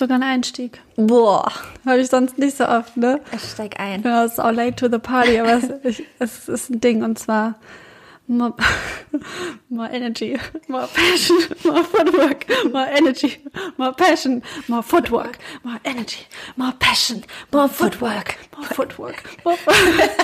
[0.00, 0.80] sogar einen Einstieg.
[0.96, 1.50] Boah.
[1.86, 3.20] Habe ich sonst nicht so oft, ne?
[3.32, 4.02] Ich steig ein.
[4.02, 7.04] Ja, es ist auch late to the party, aber es, ich, es ist ein Ding
[7.04, 7.54] und zwar
[8.26, 8.54] more,
[9.68, 13.38] more energy, more passion, more footwork, more energy,
[13.76, 16.26] more passion, more footwork, more energy,
[16.56, 17.22] more passion,
[17.52, 20.10] more footwork, more footwork, more footwork.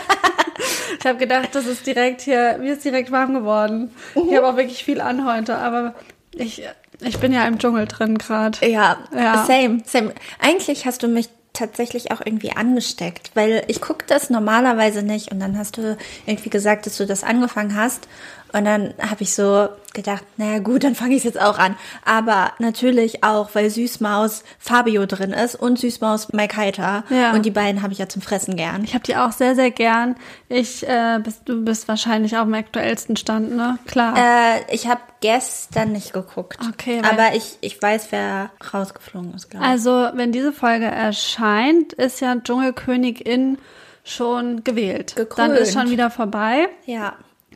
[0.99, 3.95] Ich habe gedacht, das ist direkt hier, mir ist direkt warm geworden.
[4.15, 5.95] Ich habe auch wirklich viel an heute, aber
[6.33, 6.63] ich,
[7.01, 8.67] ich bin ja im Dschungel drin gerade.
[8.69, 9.45] Ja, Ja.
[9.45, 10.13] same, same.
[10.41, 15.41] Eigentlich hast du mich tatsächlich auch irgendwie angesteckt, weil ich gucke das normalerweise nicht und
[15.41, 15.97] dann hast du
[16.27, 18.09] irgendwie gesagt, dass du das angefangen hast
[18.53, 21.75] und dann habe ich so gedacht, naja gut, dann fange ich jetzt auch an.
[22.05, 27.33] Aber natürlich auch, weil Süßmaus Fabio drin ist und Süßmaus Mike Heiter Ja.
[27.33, 28.85] und die beiden habe ich ja zum Fressen gern.
[28.85, 30.17] Ich habe die auch sehr, sehr gern.
[30.51, 33.79] Ich, äh, bist, du bist wahrscheinlich auch im aktuellsten Stand, ne?
[33.87, 34.15] Klar.
[34.19, 36.59] Äh, ich habe gestern nicht geguckt.
[36.75, 39.71] Okay, aber ich, ich weiß, wer rausgeflogen ist, glaube ich.
[39.71, 43.57] Also, wenn diese Folge erscheint, ist ja Dschungelkönigin
[44.05, 45.17] schon gewählt.
[45.17, 45.53] Gekrönt.
[45.53, 46.69] Dann ist schon wieder vorbei.
[46.85, 47.15] ja.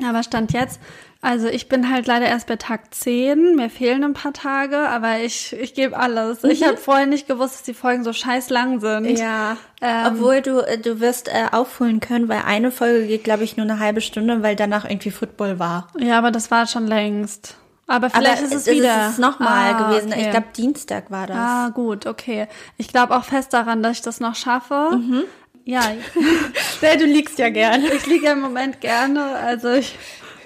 [0.08, 0.80] Aber Stand jetzt,
[1.22, 3.56] also ich bin halt leider erst bei Tag 10.
[3.56, 6.42] Mir fehlen ein paar Tage, aber ich, ich gebe alles.
[6.44, 9.18] Ich habe vorher nicht gewusst, dass die Folgen so scheiß lang sind.
[9.18, 13.44] Ja, Ähm, obwohl du äh, du wirst äh, aufholen können, weil eine Folge geht, glaube
[13.44, 15.88] ich, nur eine halbe Stunde, weil danach irgendwie Football war.
[15.98, 17.56] Ja, aber das war schon längst.
[17.86, 19.08] Aber vielleicht Aber ist es es wieder.
[19.10, 20.12] ist nochmal Ah, gewesen.
[20.12, 20.22] okay.
[20.22, 21.36] Ich glaube, Dienstag war das.
[21.36, 22.46] Ah, gut, okay.
[22.76, 24.90] Ich glaube auch fest daran, dass ich das noch schaffe.
[24.92, 25.24] Mhm.
[25.70, 25.92] Ja,
[26.80, 27.82] Ja, du liegst ja gern.
[27.84, 29.24] ich liege ja im Moment gerne.
[29.36, 29.96] Also ich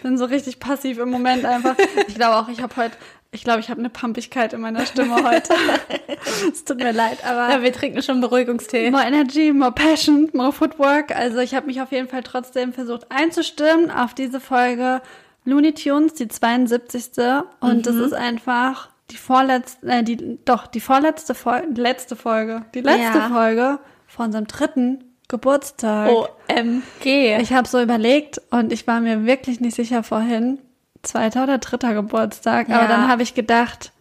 [0.03, 1.77] bin so richtig passiv im Moment einfach.
[2.09, 2.97] Ich glaube auch, ich habe heute,
[3.33, 5.55] ich glaube, ich habe eine Pampigkeit in meiner Stimme heute.
[6.53, 8.91] es tut mir leid, aber Ja, wir trinken schon Beruhigungstee.
[8.91, 11.15] more energy, more passion, more footwork.
[11.17, 15.01] Also ich habe mich auf jeden Fall trotzdem versucht einzustimmen auf diese Folge
[15.47, 17.13] Looney Tunes, die 72.
[17.61, 22.81] Und das ist einfach die vorletzte, äh, die, doch, die vorletzte Folge, letzte Folge, die
[22.81, 23.29] letzte Ja.
[23.29, 26.11] Folge von unserem dritten Geburtstag.
[26.11, 27.39] OMG.
[27.41, 30.59] Ich habe so überlegt und ich war mir wirklich nicht sicher vorhin,
[31.03, 32.69] zweiter oder dritter Geburtstag.
[32.69, 32.89] Aber Ja.
[32.89, 33.93] dann habe ich gedacht,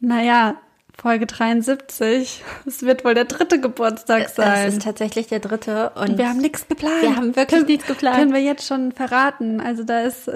[0.00, 0.56] naja,
[0.96, 4.68] Folge 73, es wird wohl der dritte Geburtstag Es sein.
[4.68, 7.02] ist tatsächlich der dritte und wir haben nichts geplant.
[7.02, 8.16] wir haben wirklich nichts geplant.
[8.16, 9.60] Können wir jetzt schon verraten.
[9.60, 10.30] Also da ist,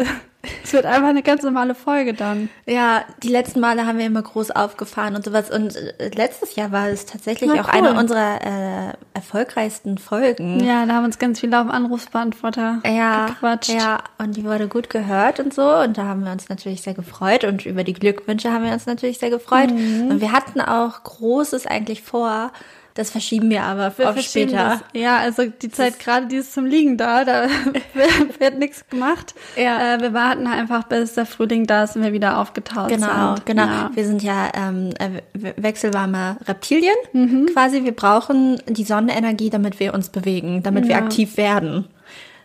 [0.63, 2.49] es wird einfach eine ganz normale Folge dann.
[2.65, 5.51] ja, die letzten Male haben wir immer groß aufgefahren und sowas.
[5.51, 7.75] Und äh, letztes Jahr war es tatsächlich Na, auch cool.
[7.75, 10.61] eine unserer äh, erfolgreichsten Folgen.
[10.65, 13.71] Ja, da haben uns ganz viele auf den Anrufsbeantworter Ja, gequatscht.
[13.71, 15.69] ja, und die wurde gut gehört und so.
[15.69, 17.43] Und da haben wir uns natürlich sehr gefreut.
[17.45, 19.71] Und über die Glückwünsche haben wir uns natürlich sehr gefreut.
[19.73, 20.09] Mhm.
[20.11, 22.53] Und wir hatten auch Großes eigentlich vor.
[22.99, 24.57] Das verschieben wir aber Wir auf später.
[24.57, 24.81] Das.
[24.93, 27.47] Ja, also die Zeit gerade, die ist zum Liegen da, da
[28.41, 29.37] wird nichts gemacht.
[29.57, 29.95] Ja.
[29.95, 33.47] Äh, wir warten einfach, bis der Frühling da ist und wir wieder aufgetaut Genau, sind.
[33.47, 33.63] genau.
[33.67, 33.91] Ja.
[33.95, 37.47] Wir sind ja ähm, äh, we- wechselwarme Reptilien Mhm.
[37.53, 37.85] quasi.
[37.85, 41.05] Wir brauchen die Sonnenenergie, damit wir uns bewegen, damit wir Ja.
[41.05, 41.85] aktiv werden.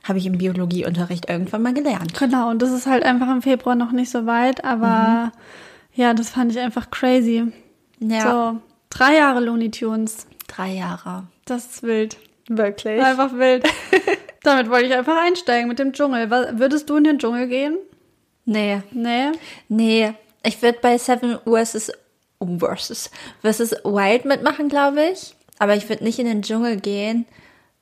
[0.04, 2.14] Habe ich im Biologieunterricht irgendwann mal gelernt.
[2.20, 5.32] Genau, und das ist halt einfach im Februar noch nicht so weit, aber
[5.96, 7.46] ja, das fand ich einfach crazy.
[8.00, 10.28] Ja, So, drei Jahre Looney Tunes.
[10.56, 11.28] Drei Jahre.
[11.46, 12.18] Das ist wild.
[12.48, 13.02] Wirklich?
[13.02, 13.66] Einfach wild.
[14.44, 16.30] Damit wollte ich einfach einsteigen mit dem Dschungel.
[16.30, 17.78] Würdest du in den Dschungel gehen?
[18.46, 18.82] Nee.
[18.92, 19.32] Nee?
[19.70, 20.14] Nee,
[20.44, 21.92] ich würde bei Seven vs.
[22.60, 23.10] versus,
[23.42, 25.36] versus Wild mitmachen, glaube ich.
[25.60, 27.26] Aber ich würde nicht in den Dschungel gehen,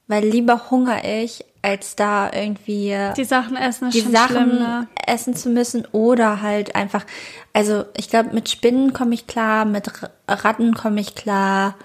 [0.08, 4.60] weil lieber hungere ich, als da irgendwie Die Sachen essen ist die schon Sachen schlimm,
[4.60, 4.88] ne?
[5.08, 7.06] essen zu müssen oder halt einfach,
[7.54, 9.90] also ich glaube, mit Spinnen komme ich klar, mit
[10.28, 11.76] Ratten komme ich klar.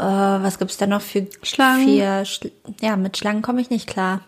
[0.00, 1.84] Äh, was gibt's da noch für Schlangen.
[1.84, 2.50] Vier Schl
[2.80, 4.22] ja, mit Schlangen komme ich nicht klar.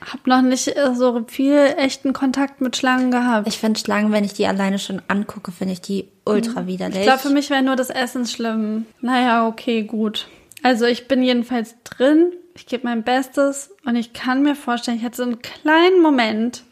[0.00, 3.48] Hab noch nicht äh, so viel echten Kontakt mit Schlangen gehabt.
[3.48, 6.98] Ich finde Schlangen, wenn ich die alleine schon angucke, finde ich die ultra widerlich.
[6.98, 8.86] Ich glaube, für mich wäre nur das Essen schlimm.
[9.00, 10.28] Naja, okay, gut.
[10.62, 12.32] Also ich bin jedenfalls drin.
[12.54, 16.64] Ich gebe mein Bestes und ich kann mir vorstellen, ich hatte so einen kleinen Moment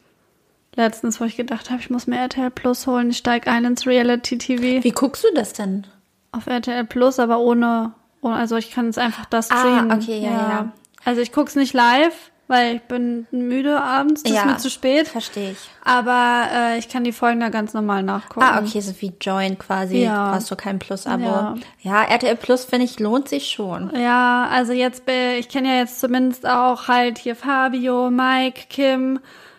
[0.76, 3.10] letztens, wo ich gedacht habe, ich muss mir RTL Plus holen.
[3.10, 5.86] Ich steige ein ins Reality TV Wie guckst du das denn?
[6.32, 7.94] auf RTL Plus, aber ohne,
[8.26, 9.92] ohne also ich kann es einfach das Ah, streamen.
[9.92, 10.72] okay, ja, ja.
[11.04, 12.14] Also ich gucke es nicht live,
[12.48, 15.08] weil ich bin müde abends, das ist mir zu spät.
[15.08, 15.58] Verstehe ich.
[15.84, 18.42] Aber äh, ich kann die Folgen da ganz normal nachgucken.
[18.44, 19.98] Ah, okay, so wie Join quasi.
[20.04, 20.30] Ja.
[20.32, 21.24] Hast du kein Plus-Abo.
[21.24, 21.54] Ja.
[21.80, 22.02] Ja.
[22.04, 23.90] RTL Plus, finde ich, lohnt sich schon.
[23.98, 29.18] Ja, also jetzt, ich kenne ja jetzt zumindest auch halt hier Fabio, Mike, Kim,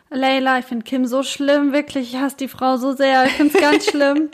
[0.09, 0.59] Layla.
[0.59, 2.13] Ich finde Kim so schlimm, wirklich.
[2.13, 3.25] Ich hasse die Frau so sehr.
[3.25, 4.29] Ich finde es ganz schlimm.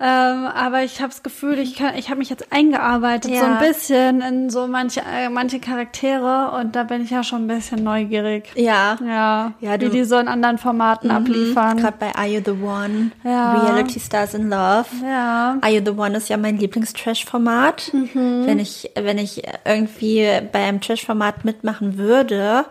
[0.00, 3.40] Ähm, aber ich habe das Gefühl, ich, kann, ich habe mich jetzt eingearbeitet Ja.
[3.40, 7.44] so ein bisschen in so manche, äh, manche Charaktere und da bin ich ja schon
[7.44, 8.44] ein bisschen neugierig.
[8.54, 8.96] Ja.
[9.04, 11.78] Ja, Ja, wie du- die so in anderen Formaten abliefern.
[11.78, 13.10] Gerade bei Are You the One?
[13.24, 13.54] Ja.
[13.64, 14.86] Reality Stars in Love.
[15.04, 15.58] Ja.
[15.60, 17.92] Are You the One ist ja mein Lieblings-Trash-Format.
[17.92, 18.42] Mhm.
[18.46, 22.66] Wenn ich, wenn ich irgendwie bei einem Trash-Format mitmachen würde,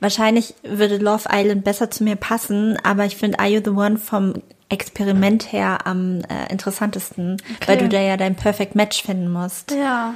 [0.00, 3.96] wahrscheinlich würde Love Island besser zu mir passen, aber ich finde Are You the One
[3.98, 4.34] vom
[4.70, 7.36] Experiment her am äh, interessantesten,
[7.66, 9.72] weil du da ja dein Perfect Match finden musst.
[9.72, 10.14] Ja.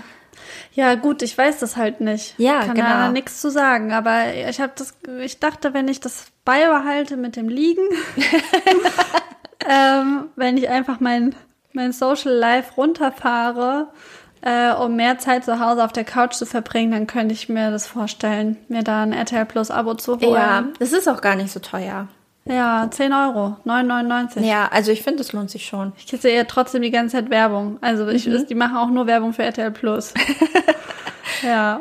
[0.73, 2.35] Ja, gut, ich weiß das halt nicht.
[2.39, 2.89] Ja, Kann genau.
[2.89, 7.37] da nichts zu sagen, aber ich habe das ich dachte, wenn ich das beibehalte mit
[7.37, 7.87] dem Liegen,
[9.69, 11.35] ähm, wenn ich einfach mein
[11.73, 13.89] mein Social Life runterfahre,
[14.43, 17.71] äh, um mehr Zeit zu Hause auf der Couch zu verbringen, dann könnte ich mir
[17.71, 20.35] das vorstellen, mir da ein RTL Plus Abo zu holen.
[20.35, 22.09] Ja, das ist auch gar nicht so teuer.
[22.47, 24.41] Ja, 10 Euro, 9,99.
[24.41, 25.93] Ja, also ich finde, es lohnt sich schon.
[25.97, 27.79] Ich sehe ja trotzdem die ganze Zeit Werbung.
[27.81, 28.47] Also ich, Mhm.
[28.47, 30.13] die machen auch nur Werbung für RTL Plus.
[31.43, 31.81] ja.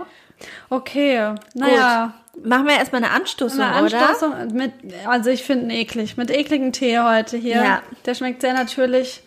[0.70, 1.36] Okay.
[1.54, 2.14] Naja.
[2.34, 2.46] Gut.
[2.48, 4.10] Machen wir erstmal eine Anstoßung, Eine oder?
[4.10, 4.72] Anstoßung mit,
[5.06, 6.18] also ich finde ihn eklig.
[6.18, 7.58] Mit ekligen Tee heute hier.
[7.58, 7.82] Ja.
[8.06, 9.22] Der schmeckt sehr natürlich.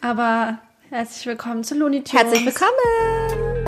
[0.00, 0.58] Aber
[0.90, 2.22] herzlich willkommen zu Looney Tunes.
[2.24, 3.67] Herzlich willkommen!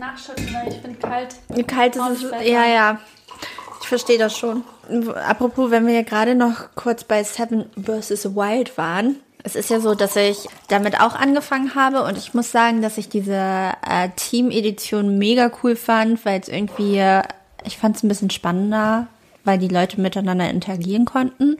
[0.00, 1.36] Nachschütten, weil ich finde kalt.
[1.68, 2.30] Kalt ist es.
[2.30, 2.42] besser.
[2.42, 2.98] Ja, ja.
[3.80, 4.64] Ich verstehe das schon.
[5.26, 8.34] Apropos, wenn wir ja gerade noch kurz bei Seven vs.
[8.34, 9.16] Wild waren.
[9.42, 12.98] Es ist ja so, dass ich damit auch angefangen habe und ich muss sagen, dass
[12.98, 17.22] ich diese äh, Team-Edition mega cool fand, weil es irgendwie, äh,
[17.64, 19.06] ich fand es ein bisschen spannender,
[19.44, 21.56] weil die Leute miteinander interagieren konnten.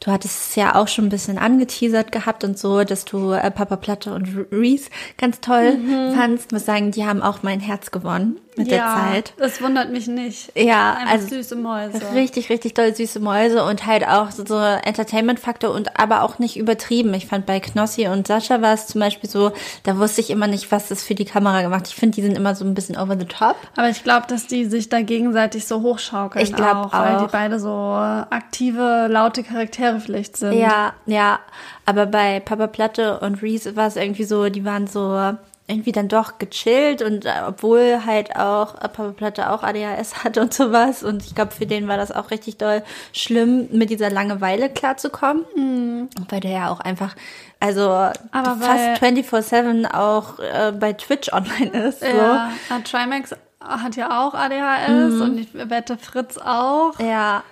[0.00, 3.50] Du hattest es ja auch schon ein bisschen angeteasert gehabt und so, dass du äh,
[3.50, 5.78] Papa Platte und Reese ganz toll
[6.14, 6.46] fandst.
[6.46, 9.34] Ich muss sagen, die haben auch mein Herz gewonnen mit der Zeit.
[9.38, 10.50] Das wundert mich nicht.
[10.56, 12.00] Ja, Einfach also süße Mäuse.
[12.14, 16.56] Richtig, richtig doll süße Mäuse und halt auch so, so Entertainment-Faktor und aber auch nicht
[16.56, 17.12] übertrieben.
[17.14, 20.46] Ich fand bei Knossi und Sascha war es zum Beispiel so, da wusste ich immer
[20.46, 21.86] nicht, was das für die Kamera gemacht.
[21.88, 23.56] Ich finde, die sind immer so ein bisschen over the top.
[23.76, 26.44] Aber ich glaube, dass die sich da gegenseitig so hochschaukeln.
[26.44, 27.26] Ich glaub auch, Weil auch.
[27.26, 30.54] die beide so aktive, laute Charaktere vielleicht sind.
[30.54, 31.40] Ja, ja.
[31.84, 35.34] Aber bei Papa Platte und Reese war es irgendwie so, die waren so
[35.68, 40.38] irgendwie dann doch gechillt und äh, obwohl halt auch äh, Papa Platte auch ADHS hat
[40.38, 42.82] und sowas und ich glaube für den war das auch richtig doll
[43.12, 46.08] schlimm mit dieser Langeweile klarzukommen, mhm.
[46.28, 47.16] weil der ja auch einfach
[47.58, 52.00] also Aber fast 24/7 auch äh, bei Twitch online ist.
[52.00, 52.06] So.
[52.06, 55.20] Ja, äh, Trimax hat ja auch ADHS Mhm.
[55.22, 56.92] und ich wette Fritz auch.
[57.00, 57.42] Ja,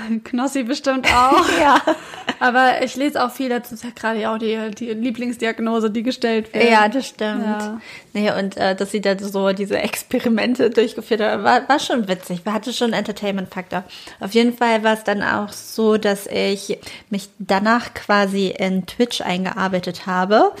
[0.24, 1.46] Knossi bestimmt auch.
[1.60, 1.80] ja.
[2.40, 6.52] Aber ich lese auch viel dazu, ist ja gerade auch die, die Lieblingsdiagnose, die gestellt
[6.52, 6.70] wird.
[6.70, 7.44] Ja, das stimmt.
[7.44, 7.80] Ja.
[8.12, 12.42] Nee, und äh, dass sie da so diese Experimente durchgeführt hat, war, war schon witzig.
[12.44, 13.84] Hatte schon Entertainment-Faktor.
[14.20, 16.78] Auf jeden Fall war es dann auch so, dass ich
[17.10, 20.52] mich danach quasi in Twitch eingearbeitet habe.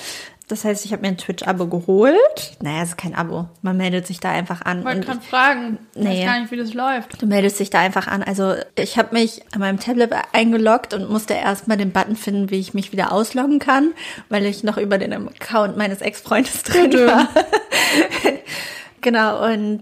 [0.52, 2.58] Das heißt, ich habe mir ein Twitch-Abo geholt.
[2.60, 3.48] Naja, es ist kein Abo.
[3.62, 4.80] Man meldet sich da einfach an.
[4.80, 5.78] Ich wollte Und gerade fragen.
[5.94, 6.18] Ich Nee.
[6.18, 7.22] weiß gar nicht, wie das läuft.
[7.22, 8.22] Du meldest dich da einfach an.
[8.22, 12.60] Also ich habe mich an meinem Tablet eingeloggt und musste erstmal den Button finden, wie
[12.60, 13.92] ich mich wieder ausloggen kann,
[14.28, 17.28] weil ich noch über den Account meines Ex-Freundes drin war.
[19.00, 19.80] genau, und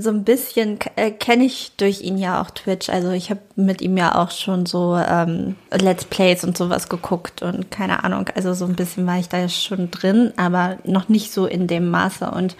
[0.00, 2.88] so ein bisschen äh, kenne ich durch ihn ja auch Twitch.
[2.88, 7.42] Also ich habe mit ihm ja auch schon so ähm, Let's Plays und sowas geguckt
[7.42, 8.30] und keine Ahnung.
[8.34, 11.90] Also so ein bisschen war ich da schon drin, aber noch nicht so in dem
[11.90, 12.30] Maße.
[12.30, 12.56] Und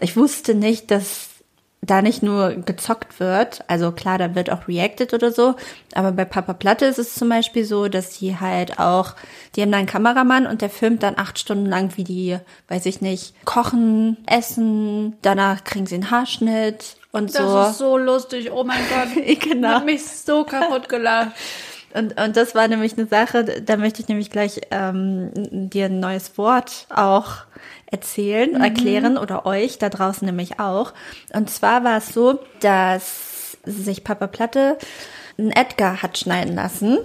[0.00, 1.25] ich wusste nicht, dass
[1.86, 5.54] da nicht nur gezockt wird, also klar, da wird auch reacted oder so,
[5.94, 9.14] aber bei Papa Platte ist es zum Beispiel so, dass die halt auch,
[9.54, 12.86] die haben da einen Kameramann und der filmt dann acht Stunden lang, wie die, weiß
[12.86, 17.60] ich nicht, kochen, essen, danach kriegen sie einen Haarschnitt und Das so.
[17.70, 18.50] ist so lustig.
[18.52, 19.40] Oh mein Gott.
[19.40, 19.68] Genau.
[19.68, 21.30] Hat mich so kaputt gelacht.
[21.94, 26.00] Und, und das war nämlich eine Sache, da möchte ich nämlich gleich ähm, dir ein
[26.00, 27.44] neues Wort auch
[27.90, 30.92] erzählen, erklären oder euch da draußen nämlich auch.
[31.32, 34.78] Und zwar war es so, dass sich Papa Platte
[35.38, 36.98] einen Edgar hat schneiden lassen.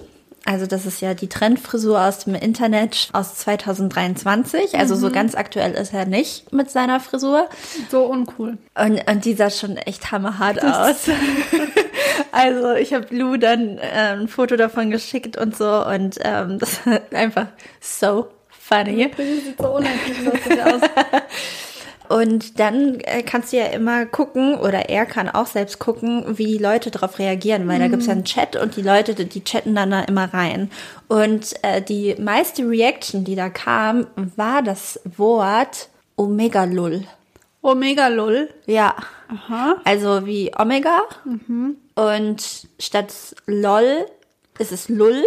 [0.44, 4.76] Also das ist ja die Trendfrisur aus dem Internet aus 2023.
[4.76, 7.48] Also so ganz aktuell ist er nicht mit seiner Frisur.
[7.90, 8.58] So uncool.
[8.74, 10.96] Und, und die sah schon echt hammerhart aus.
[12.32, 16.86] also ich habe Lou dann äh, ein Foto davon geschickt und so und ähm, das
[16.86, 17.46] war einfach
[17.80, 19.10] so funny.
[19.16, 20.80] Sieht so aus.
[22.08, 26.58] Und dann äh, kannst du ja immer gucken, oder er kann auch selbst gucken, wie
[26.58, 29.92] Leute darauf reagieren, weil da gibt's ja einen Chat und die Leute, die chatten dann
[29.92, 30.70] da immer rein.
[31.08, 37.04] Und äh, die meiste Reaction, die da kam, war das Wort Omega-Lull.
[37.62, 38.50] Omega Lull.
[38.66, 38.94] Ja.
[39.28, 39.76] Aha.
[39.84, 41.04] Also wie Omega.
[41.94, 43.14] Und statt
[43.46, 44.06] LOL
[44.58, 45.24] ist es Lull.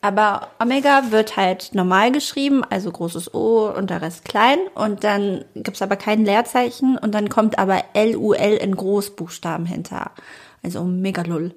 [0.00, 4.58] Aber Omega wird halt normal geschrieben, also großes O und der Rest klein.
[4.74, 10.12] Und dann gibt's aber kein Leerzeichen und dann kommt aber LUL in Großbuchstaben hinter.
[10.62, 11.52] Also Omega Lull.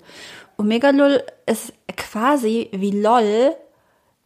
[0.58, 3.56] Omega Lull ist quasi wie LOL,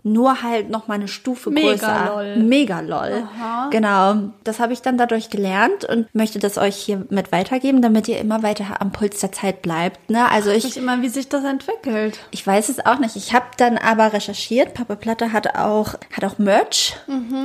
[0.05, 1.87] nur halt noch mal eine Stufe größer.
[1.87, 2.35] Mega-Lol.
[2.37, 3.23] Mega lol.
[3.71, 4.15] Genau.
[4.43, 8.19] Das habe ich dann dadurch gelernt und möchte das euch hier mit weitergeben, damit ihr
[8.19, 10.09] immer weiter am Puls der Zeit bleibt.
[10.09, 10.29] Ne?
[10.29, 12.19] Also ich, Ich immer, wie sich das entwickelt.
[12.31, 13.15] ich weiß es auch nicht.
[13.15, 14.75] Ich habe dann aber recherchiert.
[14.75, 16.95] Papa Platte hat auch, hat auch Merch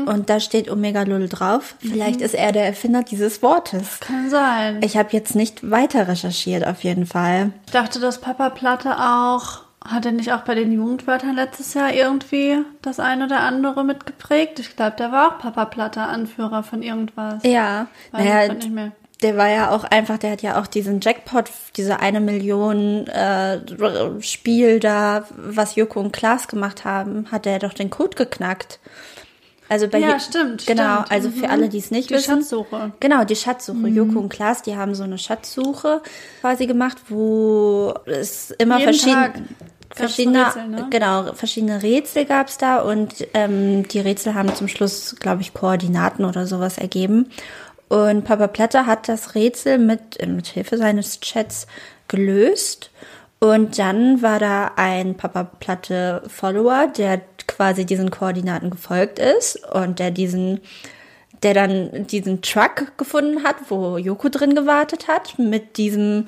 [0.06, 1.76] und da steht Omega Lull drauf.
[1.80, 4.00] Vielleicht ist er der Erfinder dieses Wortes.
[4.00, 4.80] Kann sein.
[4.82, 7.52] Ich habe jetzt nicht weiter recherchiert, auf jeden Fall.
[7.66, 11.92] Ich dachte, dass Papa Platte auch, hat er nicht auch bei den Jugendwörtern letztes Jahr
[11.92, 14.58] irgendwie das eine oder andere mitgeprägt?
[14.58, 17.42] Ich glaube, der war auch Papa Platte Anführer von irgendwas.
[17.44, 18.92] Ja, Weiß naja, nicht mehr.
[19.22, 23.60] der war ja auch einfach, der hat ja auch diesen Jackpot, diese eine Million äh,
[24.20, 28.80] Spiel da, was Joko und Klaas gemacht haben, hat er doch den Code geknackt.
[29.70, 31.12] Also bei Ja, stimmt, Genau, stimmt.
[31.12, 31.50] also für Mhm.
[31.50, 32.40] alle, die es nicht Die wissen.
[32.40, 32.76] Schatzsuche.
[32.88, 32.92] Mhm.
[33.00, 33.86] Genau, die Schatzsuche.
[33.88, 36.02] Joko und Klaas, die haben so eine Schatzsuche
[36.42, 39.42] quasi gemacht, wo es immer Jeden verschiedene Tag
[39.92, 40.86] verschiedene Rätsel, ne?
[40.90, 46.24] genau verschiedene Rätsel gab's da und ähm, die Rätsel haben zum Schluss glaube ich Koordinaten
[46.24, 47.28] oder sowas ergeben
[47.88, 51.66] und Papa Platte hat das Rätsel mit mit Hilfe seines Chats
[52.06, 52.90] gelöst
[53.40, 59.98] und dann war da ein Papa Platte Follower der quasi diesen Koordinaten gefolgt ist und
[59.98, 60.60] der diesen
[61.42, 66.26] der dann diesen Truck gefunden hat, wo Joko drin gewartet hat, mit diesem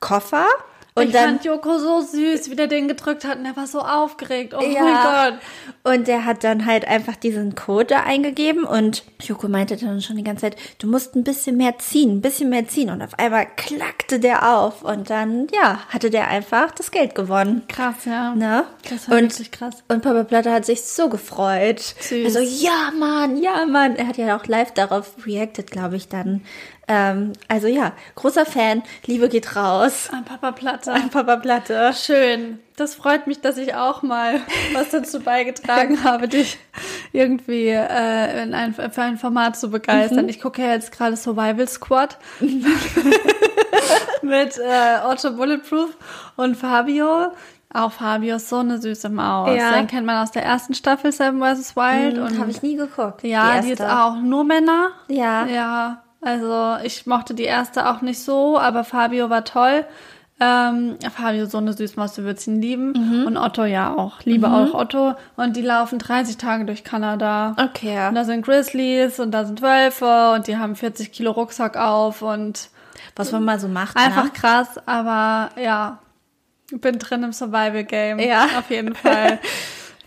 [0.00, 0.46] Koffer.
[0.94, 3.66] Und ich dann, fand Joko so süß, wie der den gedrückt hat und er war
[3.66, 4.52] so aufgeregt.
[4.54, 4.82] Oh Ja.
[4.82, 5.94] mein Gott.
[5.94, 10.16] Und der hat dann halt einfach diesen Code da eingegeben und Joko meinte dann schon
[10.16, 12.90] die ganze Zeit, du musst ein bisschen mehr ziehen, ein bisschen mehr ziehen.
[12.90, 17.62] Und auf einmal klackte der auf und dann, ja, hatte der einfach das Geld gewonnen.
[17.68, 18.34] Krass, ja.
[18.34, 18.64] Ne?
[18.90, 19.82] Das war und, wirklich krass.
[19.88, 21.80] Und Papa Platte hat sich so gefreut.
[21.80, 22.36] Süß.
[22.36, 23.96] Also, ja, Mann, ja, Mann.
[23.96, 26.42] Er hat ja auch live darauf reacted, glaube ich, dann.
[26.92, 28.82] Ähm, also ja, großer Fan.
[29.06, 30.10] Liebe geht raus.
[30.12, 30.92] An Papa Platte.
[30.92, 31.92] An Papa Platte.
[31.94, 32.58] Schön.
[32.76, 34.40] Das freut mich, dass ich auch mal
[34.74, 36.58] was dazu beigetragen habe, dich
[37.12, 40.28] irgendwie äh, in ein, für ein Format zu begeistern.
[40.28, 42.18] Ich gucke ja jetzt gerade Survival Squad
[44.22, 45.96] mit äh, Otto Bulletproof
[46.36, 47.32] und Fabio.
[47.74, 49.56] Auch Fabio ist so eine süße Maus.
[49.56, 49.72] Ja.
[49.72, 51.74] Den kennt man aus der ersten Staffel Seven vs.
[51.74, 52.18] Wild.
[52.18, 53.22] und Habe ich nie geguckt.
[53.22, 53.98] ja, die, die ist erste.
[54.02, 54.90] auch nur Männer.
[55.08, 55.46] Ja.
[55.46, 59.84] Ja, also ich mochte die erste auch nicht so, aber Fabio war toll.
[60.40, 62.92] Ähm, Fabio so eine Süßmaus, du würdest ihn lieben.
[62.92, 63.26] Mhm.
[63.26, 64.22] Und Otto ja auch.
[64.24, 65.14] Liebe auch Otto.
[65.36, 67.54] Und die laufen 30 Tage durch Kanada.
[67.62, 68.08] Okay.
[68.08, 72.22] Und da sind Grizzlies und da sind Wölfe und die haben 40 Kilo Rucksack auf
[72.22, 72.70] und
[73.14, 73.96] Was man mal so macht.
[73.96, 74.30] einfach Ne?
[74.30, 75.98] krass, aber ja,
[76.72, 78.18] ich bin drin im Survival Game.
[78.18, 78.46] Ja.
[78.58, 79.38] Auf jeden Fall.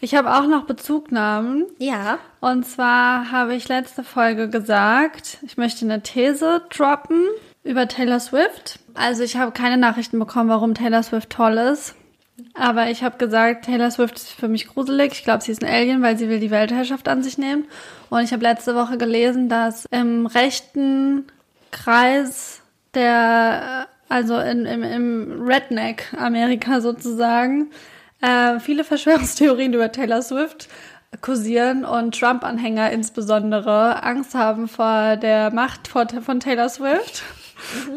[0.02, 1.66] Ich habe auch noch Bezugnahmen.
[1.80, 2.20] Ja.
[2.46, 7.26] Und zwar habe ich letzte Folge gesagt, ich möchte eine These droppen
[7.64, 8.78] über Taylor Swift.
[8.94, 11.96] Also ich habe keine Nachrichten bekommen, warum Taylor Swift toll ist.
[12.54, 15.14] Aber ich habe gesagt, Taylor Swift ist für mich gruselig.
[15.14, 17.66] Ich glaube, sie ist ein Alien, weil sie will die Weltherrschaft an sich nehmen.
[18.12, 21.26] Und ich habe letzte Woche gelesen, dass im rechten
[21.72, 22.62] Kreis
[22.94, 27.72] der, also in, im, im Redneck-Amerika sozusagen,
[28.22, 30.70] äh, viele Verschwörungstheorien über Taylor Swift
[31.22, 37.24] kursieren und Trump-Anhänger insbesondere Angst haben vor der Macht von Taylor Swift.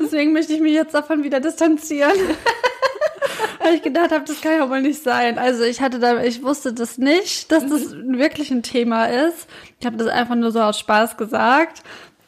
[0.00, 2.12] Deswegen möchte ich mich jetzt davon wieder distanzieren.
[3.60, 5.38] Weil ich gedacht habe, das kann ja wohl nicht sein.
[5.38, 9.48] Also ich hatte da, ich wusste das nicht, dass das wirklich ein Thema ist.
[9.80, 11.82] Ich habe das einfach nur so aus Spaß gesagt.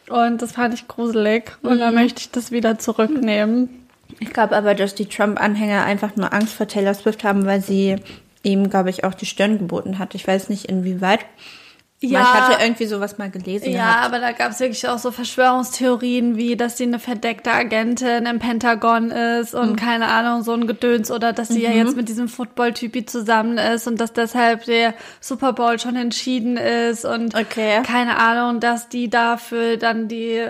[0.09, 1.56] Und das fand ich gruselig.
[1.62, 3.87] Und dann möchte ich das wieder zurücknehmen.
[4.18, 7.97] Ich glaube aber, dass die Trump-Anhänger einfach nur Angst vor Taylor Swift haben, weil sie
[8.42, 10.14] ihm, glaube ich, auch die Stirn geboten hat.
[10.14, 11.20] Ich weiß nicht, inwieweit.
[12.02, 12.23] Ja.
[12.23, 13.70] Ich hatte irgendwie sowas mal gelesen.
[13.70, 14.06] Ja, gehabt.
[14.06, 18.38] aber da gab es wirklich auch so Verschwörungstheorien, wie dass sie eine verdeckte Agentin im
[18.38, 22.28] Pentagon ist und keine Ahnung, so ein Gedöns oder dass sie ja jetzt mit diesem
[22.28, 27.82] Football-Typi zusammen ist und dass deshalb der Super Bowl schon entschieden ist und Okay.
[27.82, 30.42] keine Ahnung, dass die dafür dann die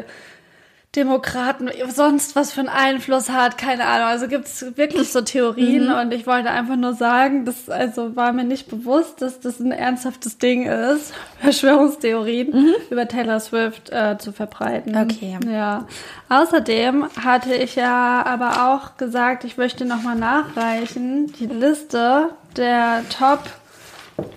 [0.96, 4.08] Demokraten sonst was für einen Einfluss hat, keine Ahnung.
[4.08, 8.32] Also gibt es wirklich so Theorien und ich wollte einfach nur sagen, das also war
[8.32, 14.32] mir nicht bewusst, dass das ein ernsthaftes Ding ist, Verschwörungstheorien über Taylor Swift äh, zu
[14.32, 14.96] verbreiten.
[14.96, 15.38] Okay.
[15.48, 15.86] Ja.
[16.28, 23.44] Außerdem hatte ich ja aber auch gesagt, ich möchte nochmal nachreichen, die Liste der Top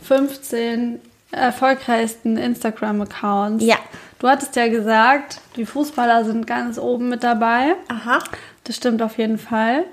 [0.04, 1.00] 15
[1.32, 3.66] erfolgreichsten Instagram-Accounts.
[3.66, 3.78] Ja.
[4.24, 7.76] Du hattest ja gesagt, die Fußballer sind ganz oben mit dabei.
[7.90, 8.20] Aha.
[8.64, 9.84] Das stimmt auf jeden Fall.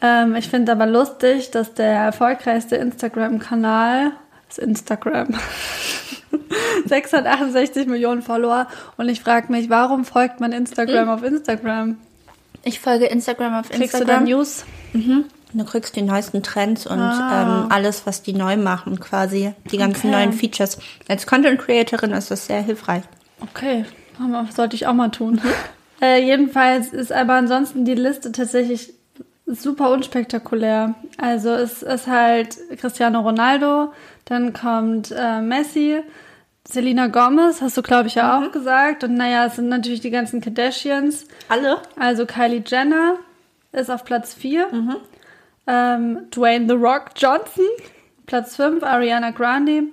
[0.00, 4.12] Ähm, ich finde aber lustig, dass der erfolgreichste Instagram-Kanal
[4.48, 5.34] ist Instagram.
[6.86, 8.68] 668 Millionen Follower.
[8.98, 11.96] Und ich frage mich, warum folgt man Instagram auf Instagram?
[12.62, 14.24] Ich folge Instagram auf Kriegst du da Instagram.
[14.24, 14.64] News?
[14.92, 15.24] Mhm.
[15.54, 17.64] Du kriegst die neuesten Trends und Ah.
[17.64, 19.54] ähm, alles, was die neu machen, quasi.
[19.72, 20.16] Die ganzen Okay.
[20.16, 20.78] neuen Features.
[21.08, 23.02] Als Content Creatorin ist das sehr hilfreich.
[23.42, 23.84] Okay,
[24.50, 25.40] sollte ich auch mal tun.
[26.00, 28.92] Äh, jedenfalls ist aber ansonsten die Liste tatsächlich
[29.46, 30.94] super unspektakulär.
[31.16, 33.92] Also es ist halt Cristiano Ronaldo,
[34.24, 36.00] dann kommt äh, Messi,
[36.66, 39.04] Selena Gomez, hast du glaube ich ja auch gesagt.
[39.04, 41.26] Und naja, es sind natürlich die ganzen Kardashians.
[41.48, 41.78] Alle?
[41.96, 43.16] Also Kylie Jenner
[43.72, 44.68] ist auf Platz 4.
[45.66, 47.64] Ähm, Dwayne The Rock Johnson,
[48.26, 48.82] Platz 5.
[48.82, 49.84] Ariana Grande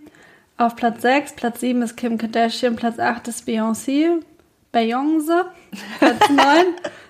[0.59, 1.33] auf Platz 6.
[1.33, 2.75] Platz 7 ist Kim Kardashian.
[2.75, 4.21] Platz 8 ist Beyoncé.
[4.73, 5.45] Beyoncé.
[5.99, 6.45] Platz 9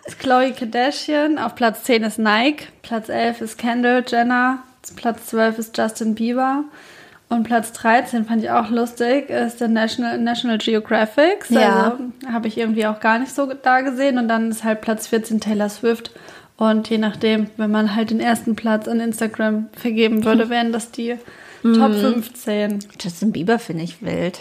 [0.05, 1.37] ist Khloe Kardashian.
[1.37, 2.67] Auf Platz 10 ist Nike.
[2.83, 4.59] Platz 11 ist Kendall Jenner.
[4.95, 6.63] Platz 12 ist Justin Bieber.
[7.27, 11.45] Und Platz 13 fand ich auch lustig, ist der National, National Geographic.
[11.49, 11.91] Ja.
[11.91, 14.17] Also habe ich irgendwie auch gar nicht so da gesehen.
[14.17, 16.11] Und dann ist halt Platz 14 Taylor Swift.
[16.57, 20.91] Und je nachdem, wenn man halt den ersten Platz an Instagram vergeben würde, wären das
[20.91, 21.17] die
[21.61, 22.79] Top 15.
[22.99, 24.39] Justin Bieber finde ich wild.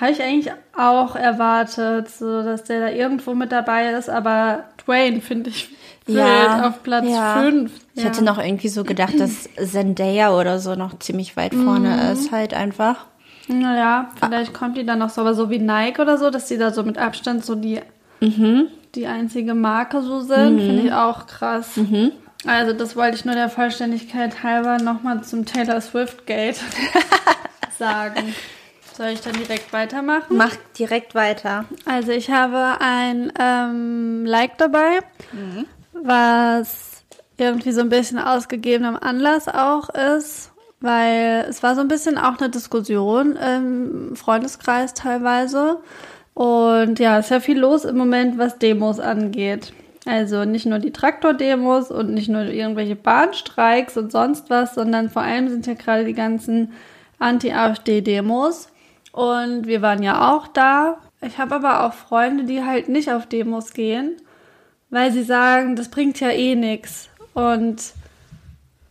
[0.00, 5.20] Habe ich eigentlich auch erwartet, so dass der da irgendwo mit dabei ist, aber Dwayne
[5.20, 5.68] finde ich
[6.06, 7.42] wild auf Platz ja.
[7.42, 7.70] 5.
[7.94, 12.32] Ich hätte noch irgendwie so gedacht, dass Zendaya oder so noch ziemlich weit vorne ist,
[12.32, 13.06] halt einfach.
[13.48, 16.58] Naja, vielleicht kommt die dann noch so, aber so wie Nike oder so, dass die
[16.58, 17.80] da so mit Abstand so die,
[18.94, 21.78] die einzige Marke so sind, finde ich auch krass.
[22.46, 26.60] Also das wollte ich nur der Vollständigkeit halber nochmal zum Taylor Swift Gate
[27.78, 28.34] sagen.
[28.94, 30.36] Soll ich dann direkt weitermachen?
[30.36, 31.64] Mach direkt weiter.
[31.86, 34.98] Also ich habe ein ähm, Like dabei,
[35.92, 37.04] was
[37.38, 42.38] irgendwie so ein bisschen ausgegebenem Anlass auch ist, weil es war so ein bisschen auch
[42.38, 45.80] eine Diskussion im Freundeskreis teilweise.
[46.34, 49.72] Und ja, es ist ja viel los im Moment, was Demos angeht.
[50.04, 55.22] Also nicht nur die Traktordemos und nicht nur irgendwelche Bahnstreiks und sonst was, sondern vor
[55.22, 56.72] allem sind ja gerade die ganzen
[57.18, 58.68] Anti-AfD-Demos.
[59.12, 60.98] Und wir waren ja auch da.
[61.20, 64.16] Ich habe aber auch Freunde, die halt nicht auf Demos gehen,
[64.90, 67.08] weil sie sagen, das bringt ja eh nichts.
[67.34, 67.92] Und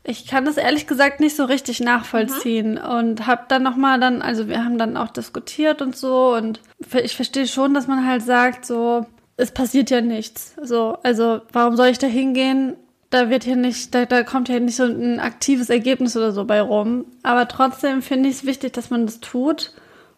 [0.04, 4.22] ich kann das ehrlich gesagt nicht so richtig nachvollziehen und habe dann noch mal dann,
[4.22, 6.60] also wir haben dann auch diskutiert und so und
[7.04, 9.06] ich verstehe schon, dass man halt sagt so,
[9.38, 10.56] es passiert ja nichts.
[10.62, 12.76] So, also warum soll ich da hingehen?
[13.10, 16.46] Da wird hier nicht, da, da kommt ja nicht so ein aktives Ergebnis oder so
[16.46, 17.06] bei rum.
[17.24, 19.74] Aber trotzdem finde ich es wichtig, dass man das tut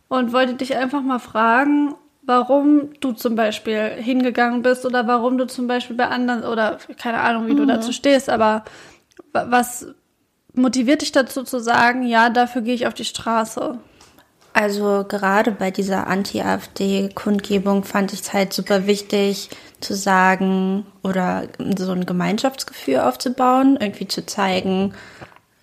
[0.10, 5.47] und wollte dich einfach mal fragen, warum du zum Beispiel hingegangen bist oder warum du
[5.47, 8.63] zum Beispiel bei anderen oder keine Ahnung, wie du dazu stehst, aber
[9.32, 9.88] wa- was
[10.54, 13.80] motiviert dich dazu zu sagen, ja, dafür gehe ich auf die Straße?
[14.53, 19.49] Also gerade bei dieser Anti-AfD-Kundgebung fand ich es halt super wichtig
[19.81, 24.93] zu sagen oder so ein Gemeinschaftsgefühl aufzubauen, irgendwie zu zeigen,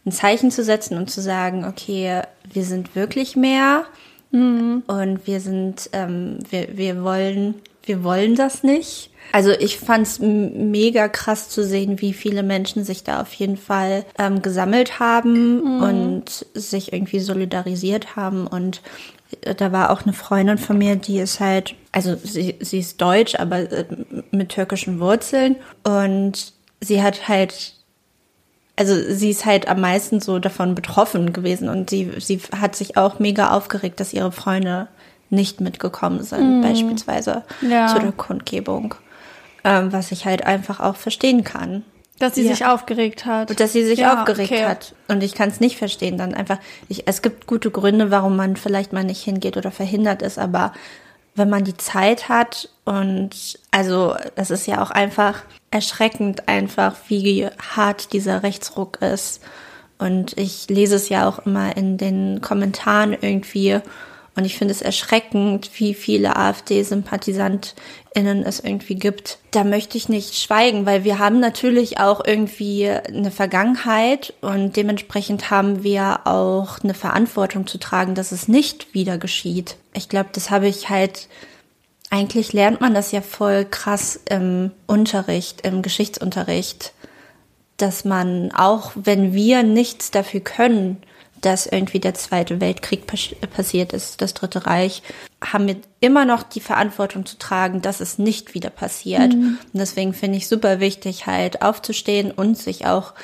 [0.05, 2.22] ein Zeichen zu setzen und zu sagen, okay,
[2.53, 3.85] wir sind wirklich mehr
[4.33, 7.55] und wir sind, ähm, wir, wir wollen,
[7.90, 9.11] wir wollen das nicht.
[9.33, 13.57] Also ich fand es mega krass zu sehen, wie viele Menschen sich da auf jeden
[13.57, 18.46] Fall ähm, gesammelt haben und sich irgendwie solidarisiert haben.
[18.46, 18.81] Und
[19.42, 23.00] äh, da war auch eine Freundin von mir, die ist halt, also sie, sie ist
[23.00, 23.85] deutsch, aber äh,
[24.31, 25.57] mit türkischen Wurzeln.
[25.83, 27.74] Und sie hat halt
[28.76, 32.96] also sie ist halt am meisten so davon betroffen gewesen und sie, sie hat sich
[32.96, 34.88] auch mega aufgeregt, dass ihre Freunde
[35.31, 37.87] nicht mitgekommen sind, beispielsweise Ja.
[37.88, 38.95] zu der Kundgebung.
[39.62, 41.85] Ähm, was ich halt einfach auch verstehen kann.
[42.19, 42.51] Dass sie Ja.
[42.53, 43.51] sich aufgeregt hat.
[43.51, 44.64] Und dass sie sich Ja, aufgeregt okay.
[44.66, 44.95] hat.
[45.09, 46.16] Und ich kann es nicht verstehen.
[46.19, 50.23] Dann einfach, ich, es gibt gute Gründe, warum man vielleicht mal nicht hingeht oder verhindert
[50.23, 50.73] ist, aber
[51.35, 57.47] wenn man die Zeit hat und also das ist ja auch einfach erschreckend einfach, wie
[57.77, 59.40] hart dieser Rechtsruck ist.
[59.99, 63.81] Und ich lese es ja auch immer in den Kommentaren irgendwie.
[64.37, 69.38] Und ich finde es erschreckend, wie viele AfD-SympathisantInnen es irgendwie gibt.
[69.51, 75.51] Da möchte ich nicht schweigen, weil wir haben natürlich auch irgendwie eine Vergangenheit und dementsprechend
[75.51, 79.77] haben wir auch eine Verantwortung zu tragen, dass es nicht wieder geschieht.
[79.95, 81.29] Ich glaube, das habe ich halt
[82.11, 86.93] eigentlich lernt man das ja voll krass im Unterricht, im Geschichtsunterricht,
[87.77, 90.99] dass man auch, wenn wir nichts dafür können,
[91.40, 95.03] dass irgendwie der Zweite Weltkrieg pas passiert ist, das Dritte Reich,
[95.42, 99.35] haben wir immer noch die Verantwortung zu tragen, dass es nicht wieder passiert.
[99.35, 99.59] Mhm.
[99.72, 103.14] Und deswegen finde ich super wichtig, halt aufzustehen und sich auch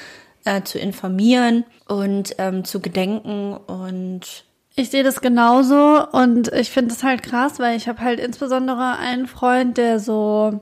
[0.45, 4.45] äh, zu informieren und ähm, zu gedenken und
[4.79, 8.99] ich sehe das genauso und ich finde es halt krass, weil ich habe halt insbesondere
[8.99, 10.61] einen Freund, der so,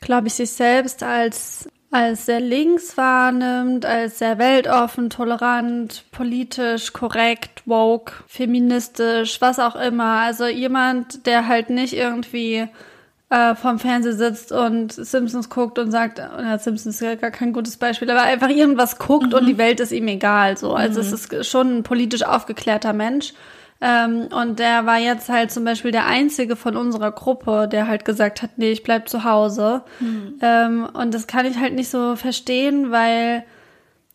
[0.00, 7.62] glaube ich, sich selbst als als sehr links wahrnimmt, als sehr weltoffen, tolerant, politisch, korrekt,
[7.66, 10.20] woke, feministisch, was auch immer.
[10.20, 12.68] Also jemand, der halt nicht irgendwie
[13.30, 17.52] äh, vorm Fernseher sitzt und Simpsons guckt und sagt, na, Simpsons ist ja gar kein
[17.52, 19.34] gutes Beispiel, aber einfach irgendwas guckt mhm.
[19.34, 20.56] und die Welt ist ihm egal.
[20.56, 21.06] So, also mhm.
[21.06, 23.32] es ist schon ein politisch aufgeklärter Mensch.
[23.80, 28.04] Ähm, und der war jetzt halt zum Beispiel der einzige von unserer Gruppe, der halt
[28.04, 29.82] gesagt hat, nee, ich bleib zu Hause.
[30.00, 30.38] Mhm.
[30.42, 33.44] Ähm, und das kann ich halt nicht so verstehen, weil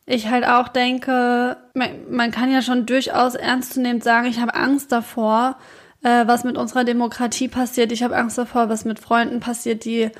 [0.05, 4.91] ich halt auch denke, man, man kann ja schon durchaus ernstzunehmend sagen, ich habe Angst
[4.91, 5.57] davor,
[6.03, 7.91] äh, was mit unserer Demokratie passiert.
[7.91, 10.11] Ich habe Angst davor, was mit Freunden passiert, die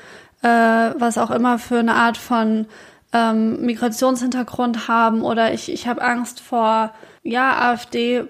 [0.42, 2.66] äh, was auch immer für eine Art von
[3.12, 5.22] ähm, Migrationshintergrund haben.
[5.22, 8.24] Oder ich, ich habe Angst vor, ja, AfD.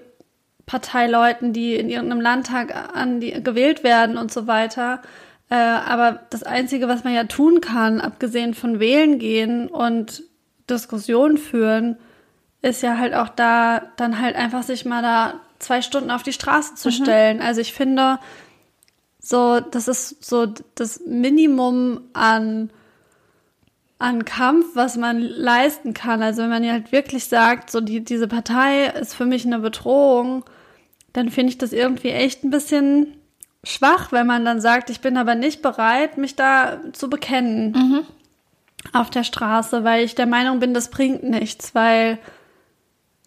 [0.67, 5.01] Parteileuten, die in irgendeinem Landtag an die, gewählt werden und so weiter.
[5.49, 10.23] Äh, aber das Einzige, was man ja tun kann, abgesehen von wählen gehen und
[10.69, 11.97] Diskussionen führen,
[12.61, 16.33] ist ja halt auch da, dann halt einfach sich mal da zwei Stunden auf die
[16.33, 16.93] Straße zu mhm.
[16.93, 17.41] stellen.
[17.41, 18.19] Also ich finde,
[19.21, 22.71] so, das ist so das Minimum an,
[23.99, 26.21] an Kampf, was man leisten kann.
[26.21, 29.59] Also wenn man ja halt wirklich sagt, so die, diese Partei ist für mich eine
[29.59, 30.43] Bedrohung,
[31.13, 33.17] dann finde ich das irgendwie echt ein bisschen
[33.63, 38.01] schwach, wenn man dann sagt, ich bin aber nicht bereit, mich da zu bekennen mhm.
[38.93, 42.19] auf der Straße, weil ich der Meinung bin, das bringt nichts, weil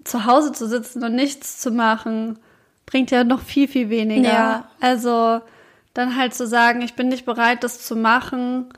[0.04, 2.38] zu Hause zu sitzen und nichts zu machen,
[2.86, 4.28] bringt ja noch viel, viel weniger.
[4.28, 4.64] Ja.
[4.80, 5.40] Also
[5.94, 8.72] dann halt zu sagen, ich bin nicht bereit, das zu machen,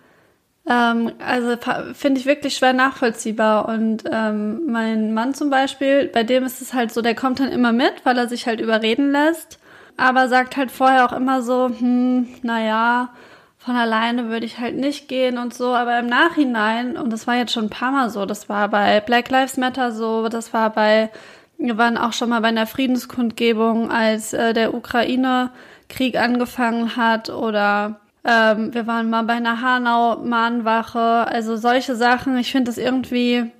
[0.69, 1.57] ähm, also
[1.95, 3.69] finde ich wirklich schwer nachvollziehbar.
[3.69, 7.49] Und ähm, mein Mann zum Beispiel, bei dem ist es halt so, der kommt dann
[7.49, 9.59] immer mit, weil er sich halt überreden lässt,
[9.97, 13.11] aber sagt halt vorher auch immer so, hm, naja,
[13.59, 17.37] von alleine würde ich halt nicht gehen und so, aber im Nachhinein, und das war
[17.37, 20.71] jetzt schon ein paar Mal so, das war bei Black Lives Matter so, das war
[20.71, 21.11] bei,
[21.59, 28.01] wir waren auch schon mal bei einer Friedenskundgebung, als äh, der Ukraine-Krieg angefangen hat oder
[28.25, 32.37] ähm, wir waren mal bei einer Hanau-Mahnwache, also solche Sachen.
[32.37, 33.51] Ich finde das irgendwie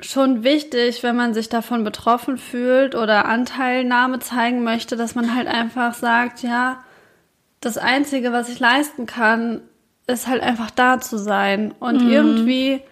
[0.00, 5.48] schon wichtig, wenn man sich davon betroffen fühlt oder Anteilnahme zeigen möchte, dass man halt
[5.48, 6.82] einfach sagt, ja,
[7.60, 9.62] das Einzige, was ich leisten kann,
[10.06, 12.10] ist halt einfach da zu sein und mhm.
[12.10, 12.82] irgendwie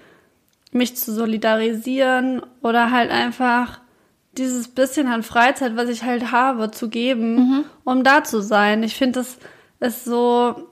[0.72, 3.80] mich zu solidarisieren oder halt einfach
[4.36, 7.64] dieses bisschen an Freizeit, was ich halt habe, zu geben, mhm.
[7.84, 8.82] um da zu sein.
[8.82, 9.38] Ich finde, das
[9.80, 10.68] ist so,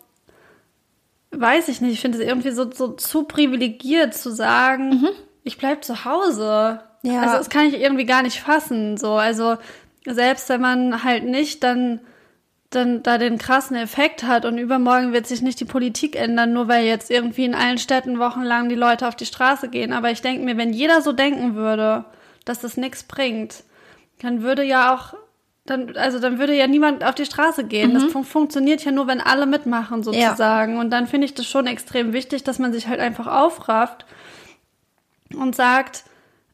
[1.40, 5.08] weiß ich nicht, ich finde es irgendwie so, so zu privilegiert zu sagen, mhm.
[5.42, 6.80] ich bleib zu Hause.
[7.02, 7.22] Ja.
[7.22, 8.96] Also das kann ich irgendwie gar nicht fassen.
[8.96, 9.56] So, also
[10.06, 12.00] selbst wenn man halt nicht dann
[12.74, 16.68] dann da den krassen Effekt hat und übermorgen wird sich nicht die Politik ändern, nur
[16.68, 19.92] weil jetzt irgendwie in allen Städten wochenlang die Leute auf die Straße gehen.
[19.92, 22.04] Aber ich denke mir, wenn jeder so denken würde,
[22.44, 23.64] dass das nichts bringt,
[24.20, 25.14] dann würde ja auch,
[25.66, 27.90] dann, also dann würde ja niemand auf die Straße gehen.
[27.90, 27.94] Mhm.
[27.94, 30.74] Das fun funktioniert ja nur, wenn alle mitmachen sozusagen.
[30.74, 30.80] Ja.
[30.80, 34.04] Und dann finde ich das schon extrem wichtig, dass man sich halt einfach aufrafft
[35.34, 36.04] und sagt,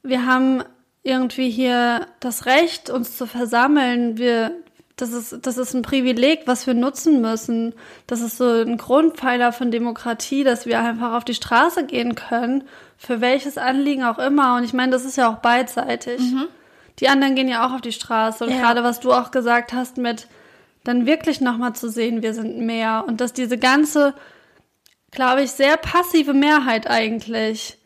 [0.03, 0.63] wir haben
[1.03, 4.17] irgendwie hier das Recht, uns zu versammeln.
[4.17, 4.53] Wir,
[4.95, 7.75] das ist, das ist ein Privileg, was wir nutzen müssen.
[8.07, 12.63] Das ist so ein Grundpfeiler von Demokratie, dass wir einfach auf die Straße gehen können,
[12.97, 14.57] für welches Anliegen auch immer.
[14.57, 16.21] Und ich meine, das ist ja auch beidseitig.
[16.21, 16.47] Mhm.
[17.01, 18.45] Die anderen gehen ja auch auf die Straße.
[18.45, 18.61] Und ja.
[18.61, 20.29] gerade was du auch gesagt hast mit
[20.85, 23.05] dann wirklich nochmal zu sehen, wir sind mehr.
[23.07, 24.15] Und dass diese ganze,
[25.11, 27.79] glaube ich, sehr passive Mehrheit eigentlich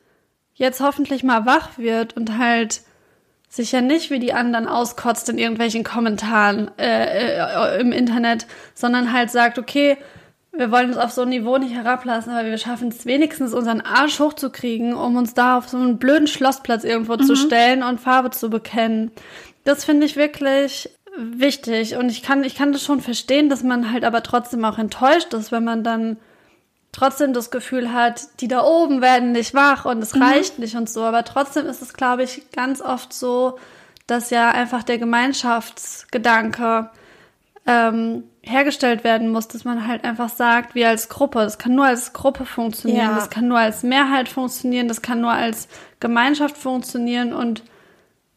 [0.55, 2.83] jetzt hoffentlich mal wach wird und halt
[3.49, 9.13] sich ja nicht wie die anderen auskotzt in irgendwelchen Kommentaren äh, äh, im Internet, sondern
[9.13, 9.97] halt sagt, okay,
[10.57, 13.81] wir wollen uns auf so ein Niveau nicht herablassen, aber wir schaffen es wenigstens, unseren
[13.81, 17.25] Arsch hochzukriegen, um uns da auf so einen blöden Schlossplatz irgendwo mhm.
[17.25, 19.11] zu stellen und Farbe zu bekennen.
[19.65, 23.93] Das finde ich wirklich wichtig und ich kann, ich kann das schon verstehen, dass man
[23.93, 26.17] halt aber trotzdem auch enttäuscht ist, wenn man dann
[26.93, 30.23] trotzdem das Gefühl hat, die da oben werden nicht wach und es mhm.
[30.23, 31.03] reicht nicht und so.
[31.03, 33.59] Aber trotzdem ist es, glaube ich, ganz oft so,
[34.07, 36.91] dass ja einfach der Gemeinschaftsgedanke
[37.67, 41.87] ähm, hergestellt werden muss, dass man halt einfach sagt, wir als Gruppe, das kann nur
[41.87, 43.15] als Gruppe funktionieren, ja.
[43.15, 45.69] das kann nur als Mehrheit funktionieren, das kann nur als
[46.01, 47.63] Gemeinschaft funktionieren und,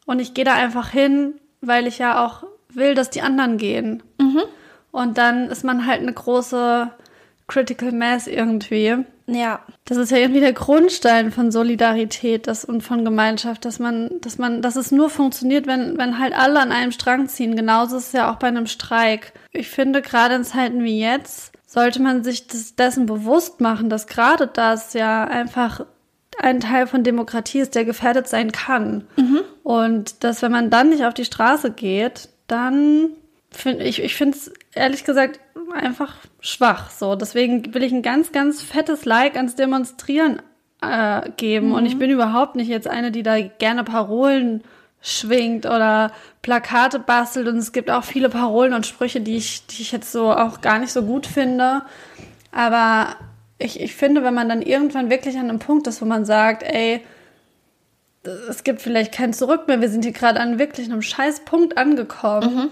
[0.06, 4.02] und ich gehe da einfach hin, weil ich ja auch will, dass die anderen gehen.
[4.18, 4.42] Mhm.
[4.90, 6.90] und dann ist man halt eine große
[7.46, 9.04] Critical Mass irgendwie.
[9.28, 9.60] Ja.
[9.84, 14.38] Das ist ja irgendwie der Grundstein von Solidarität das, und von Gemeinschaft, dass man, dass
[14.38, 17.54] man, dass es nur funktioniert, wenn, wenn halt alle an einem Strang ziehen.
[17.54, 19.32] Genauso ist es ja auch bei einem Streik.
[19.52, 24.06] Ich finde, gerade in Zeiten wie jetzt sollte man sich das, dessen bewusst machen, dass
[24.06, 25.84] gerade das ja einfach
[26.40, 29.06] ein Teil von Demokratie ist, der gefährdet sein kann.
[29.16, 29.40] Mhm.
[29.62, 33.10] Und dass, wenn man dann nicht auf die Straße geht, dann
[33.50, 35.40] finde ich, ich finde es ehrlich gesagt
[35.78, 36.90] einfach schwach.
[36.90, 40.42] So, deswegen will ich ein ganz, ganz fettes Like ans Demonstrieren
[40.80, 41.68] äh, geben.
[41.68, 41.74] Mhm.
[41.74, 44.62] Und ich bin überhaupt nicht jetzt eine, die da gerne Parolen
[45.00, 46.12] schwingt oder
[46.42, 47.48] Plakate bastelt.
[47.48, 50.60] Und es gibt auch viele Parolen und Sprüche, die ich, die ich jetzt so auch
[50.60, 51.82] gar nicht so gut finde.
[52.52, 53.16] Aber
[53.58, 56.62] ich, ich finde, wenn man dann irgendwann wirklich an einem Punkt ist, wo man sagt,
[56.62, 57.04] ey,
[58.48, 61.78] es gibt vielleicht kein Zurück mehr, wir sind hier gerade an wirklich einem scheiß Punkt
[61.78, 62.54] angekommen.
[62.54, 62.70] Mhm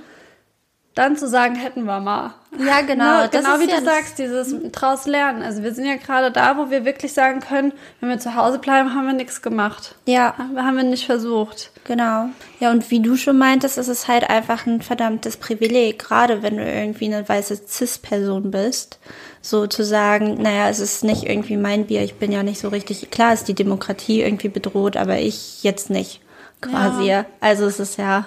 [0.97, 2.33] dann zu sagen, hätten wir mal.
[2.59, 3.21] Ja, genau.
[3.21, 5.43] Ne, genau wie ja du sagst, dieses draus lernen.
[5.43, 8.59] Also wir sind ja gerade da, wo wir wirklich sagen können, wenn wir zu Hause
[8.59, 9.95] bleiben, haben wir nichts gemacht.
[10.07, 10.35] Ja.
[10.39, 11.71] Haben wir nicht versucht.
[11.85, 12.31] Genau.
[12.61, 16.57] Ja, und wie du schon meintest, ist es halt einfach ein verdammtes Privileg, gerade wenn
[16.57, 18.99] du irgendwie eine weiße Cis-Person bist,
[19.43, 22.69] so zu sagen, naja, es ist nicht irgendwie mein Bier, ich bin ja nicht so
[22.69, 26.23] richtig, klar ist die Demokratie irgendwie bedroht, aber ich jetzt nicht,
[26.63, 27.05] quasi.
[27.05, 27.27] Ja.
[27.41, 28.27] Also es ist ja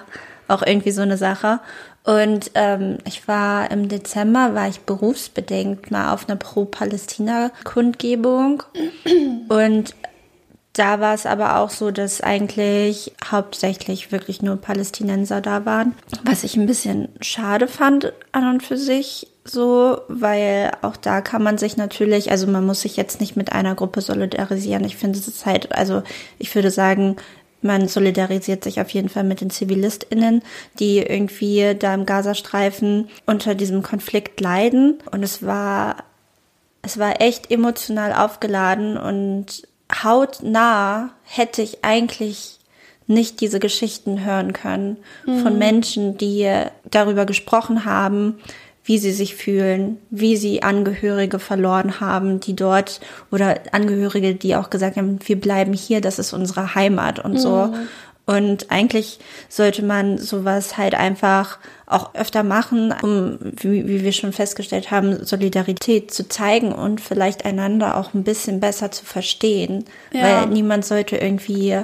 [0.50, 1.60] auch irgendwie so eine Sache.
[2.04, 8.62] Und ähm, ich war im Dezember, war ich berufsbedingt mal auf einer Pro-Palästina-Kundgebung.
[9.48, 9.94] Und
[10.72, 15.94] da war es aber auch so, dass eigentlich hauptsächlich wirklich nur Palästinenser da waren.
[16.24, 21.42] Was ich ein bisschen schade fand an und für sich so, weil auch da kann
[21.42, 24.84] man sich natürlich, also man muss sich jetzt nicht mit einer Gruppe solidarisieren.
[24.84, 26.04] Ich finde es halt, also
[26.38, 27.16] ich würde sagen,
[27.62, 30.42] man solidarisiert sich auf jeden Fall mit den ZivilistInnen,
[30.78, 34.98] die irgendwie da im Gazastreifen unter diesem Konflikt leiden.
[35.10, 36.04] Und es war,
[36.82, 39.68] es war echt emotional aufgeladen und
[40.02, 42.60] hautnah hätte ich eigentlich
[43.10, 44.96] nicht diese Geschichten hören können
[45.26, 45.42] mhm.
[45.42, 46.48] von Menschen, die
[46.88, 48.38] darüber gesprochen haben,
[48.84, 54.70] wie sie sich fühlen, wie sie Angehörige verloren haben, die dort oder Angehörige, die auch
[54.70, 57.66] gesagt haben, wir bleiben hier, das ist unsere Heimat und so.
[57.66, 57.88] Mhm.
[58.26, 64.32] Und eigentlich sollte man sowas halt einfach auch öfter machen, um, wie, wie, wir schon
[64.32, 69.84] festgestellt haben, Solidarität zu zeigen und vielleicht einander auch ein bisschen besser zu verstehen.
[70.12, 70.22] Ja.
[70.22, 71.76] Weil niemand sollte irgendwie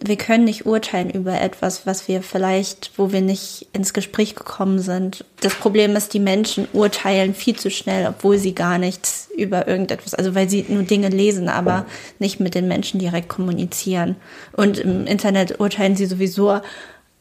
[0.00, 4.78] wir können nicht urteilen über etwas, was wir vielleicht, wo wir nicht ins Gespräch gekommen
[4.78, 5.24] sind.
[5.40, 10.14] Das Problem ist, die Menschen urteilen viel zu schnell, obwohl sie gar nichts über irgendetwas,
[10.14, 11.84] also weil sie nur Dinge lesen, aber
[12.18, 14.16] nicht mit den Menschen direkt kommunizieren.
[14.52, 16.60] Und im Internet urteilen sie sowieso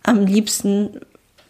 [0.03, 1.01] am liebsten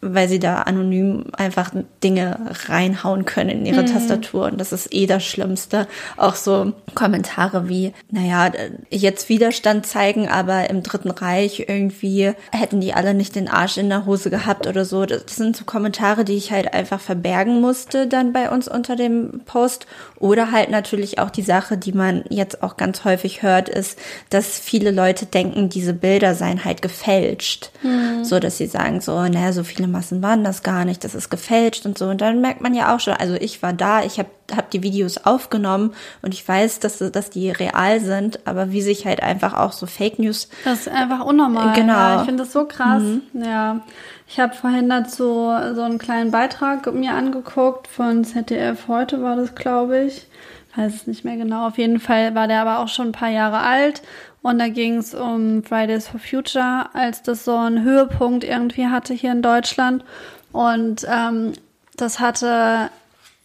[0.02, 1.72] weil sie da anonym einfach
[2.04, 3.88] Dinge reinhauen können in ihre mhm.
[3.88, 4.46] Tastatur.
[4.46, 5.88] Und das ist eh das Schlimmste.
[6.18, 8.52] Auch so Kommentare wie, naja,
[8.90, 13.90] jetzt Widerstand zeigen, aber im Dritten Reich irgendwie hätten die alle nicht den Arsch in
[13.90, 15.06] der Hose gehabt oder so.
[15.06, 19.42] Das sind so Kommentare, die ich halt einfach verbergen musste dann bei uns unter dem
[19.46, 19.88] Post.
[20.20, 24.60] Oder halt natürlich auch die Sache, die man jetzt auch ganz häufig hört, ist, dass
[24.60, 27.72] viele Leute denken, diese Bilder seien halt gefälscht.
[27.84, 28.24] Mhm.
[28.24, 31.30] So, dass sie sagen so, naja, so viele Massen waren das gar nicht, das ist
[31.30, 32.06] gefälscht und so.
[32.06, 34.84] Und dann merkt man ja auch schon, also ich war da, ich habe hab die
[34.84, 39.56] Videos aufgenommen und ich weiß, dass, dass die real sind, aber wie sich halt einfach
[39.56, 40.50] auch so Fake News.
[40.64, 41.76] Das ist einfach unnormal.
[41.76, 41.94] Genau.
[41.94, 43.02] Ja, ich finde das so krass.
[43.02, 43.22] Mhm.
[43.44, 43.82] Ja.
[44.28, 45.24] Ich habe vorhin dazu
[45.74, 50.28] so einen kleinen Beitrag mir angeguckt von ZDF heute war das, glaube ich.
[50.76, 51.68] Weiß es nicht mehr genau.
[51.68, 54.04] Auf jeden Fall war der aber auch schon ein paar Jahre alt
[54.42, 59.14] und da ging es um Fridays for Future, als das so einen Höhepunkt irgendwie hatte
[59.14, 60.04] hier in Deutschland.
[60.52, 61.54] Und ähm,
[61.96, 62.90] das hatte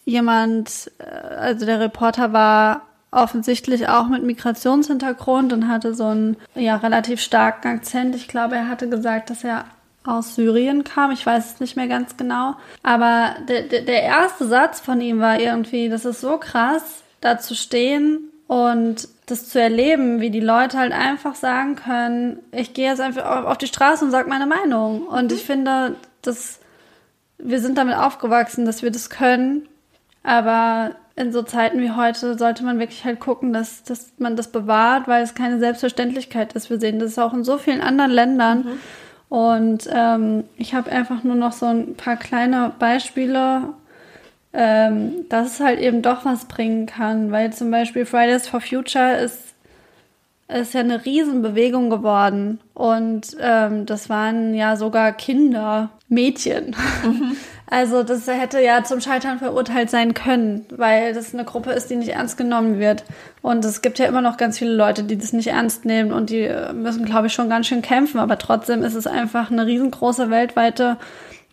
[0.05, 6.77] jemand, äh, also der Reporter war offensichtlich auch mit Migrationshintergrund und hatte so einen ja
[6.77, 8.15] relativ starken Akzent.
[8.15, 9.67] Ich glaube, er hatte gesagt, dass er
[10.05, 11.11] aus Syrien kam.
[11.11, 12.55] Ich weiß es nicht mehr ganz genau.
[12.83, 17.39] Aber der, der, der erste Satz von ihm war irgendwie, das ist so krass, da
[17.39, 22.89] zu stehen und das zu erleben, wie die Leute halt einfach sagen können, ich gehe
[22.89, 25.03] jetzt einfach auf die Straße und sage meine Meinung.
[25.07, 25.37] Und mhm.
[25.37, 26.59] ich finde, dass
[27.39, 29.69] wir sind damit aufgewachsen, dass wir das können.
[30.23, 34.49] Aber in so Zeiten wie heute sollte man wirklich halt gucken, dass, dass man das
[34.49, 36.71] bewahrt, weil es keine Selbstverständlichkeit ist.
[36.71, 38.59] Wir sehen das auch in so vielen anderen Ländern.
[38.59, 38.81] Mhm.
[39.29, 43.75] Und ähm, ich habe einfach nur noch so ein paar kleine Beispiele
[44.53, 49.17] ähm, dass es halt eben doch was bringen kann, weil zum Beispiel Fridays for Future
[49.17, 49.55] ist,
[50.49, 56.77] ist ja eine Riesenbewegung geworden und ähm, das waren ja sogar Kinder, Mädchen.
[57.05, 57.37] Mhm.
[57.73, 61.97] Also das hätte ja zum Scheitern verurteilt sein können, weil das eine Gruppe ist, die
[61.97, 63.03] nicht ernst genommen wird.
[63.41, 66.29] Und es gibt ja immer noch ganz viele Leute, die das nicht ernst nehmen und
[66.29, 68.21] die müssen, glaube ich, schon ganz schön kämpfen.
[68.21, 70.99] Aber trotzdem ist es einfach eine riesengroße weltweite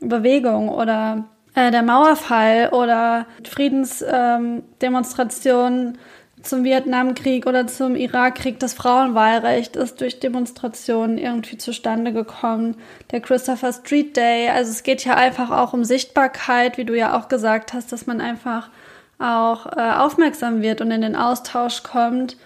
[0.01, 1.23] Bewegung oder
[1.59, 5.87] äh, der Mauerfall oder Friedensdemonstrationen.
[5.87, 5.97] Ähm,
[6.41, 8.59] zum Vietnamkrieg oder zum Irakkrieg.
[8.59, 12.77] Das Frauenwahlrecht ist durch Demonstrationen irgendwie zustande gekommen.
[13.11, 14.49] Der Christopher Street Day.
[14.49, 18.07] Also es geht ja einfach auch um Sichtbarkeit, wie du ja auch gesagt hast, dass
[18.07, 18.69] man einfach
[19.17, 22.37] auch äh, aufmerksam wird und in den Austausch kommt.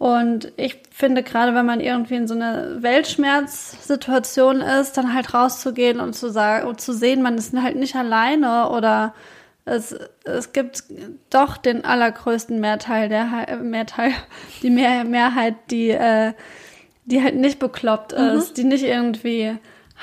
[0.00, 6.00] Und ich finde, gerade wenn man irgendwie in so einer Weltschmerzsituation ist, dann halt rauszugehen
[6.00, 9.12] und zu sagen und zu sehen, man ist halt nicht alleine oder
[9.66, 10.84] es, es gibt
[11.28, 14.12] doch den allergrößten Mehrteil, der Mehrteil,
[14.62, 16.32] die Mehr, Mehrheit, die, äh,
[17.04, 18.38] die halt nicht bekloppt mhm.
[18.38, 19.58] ist, die nicht irgendwie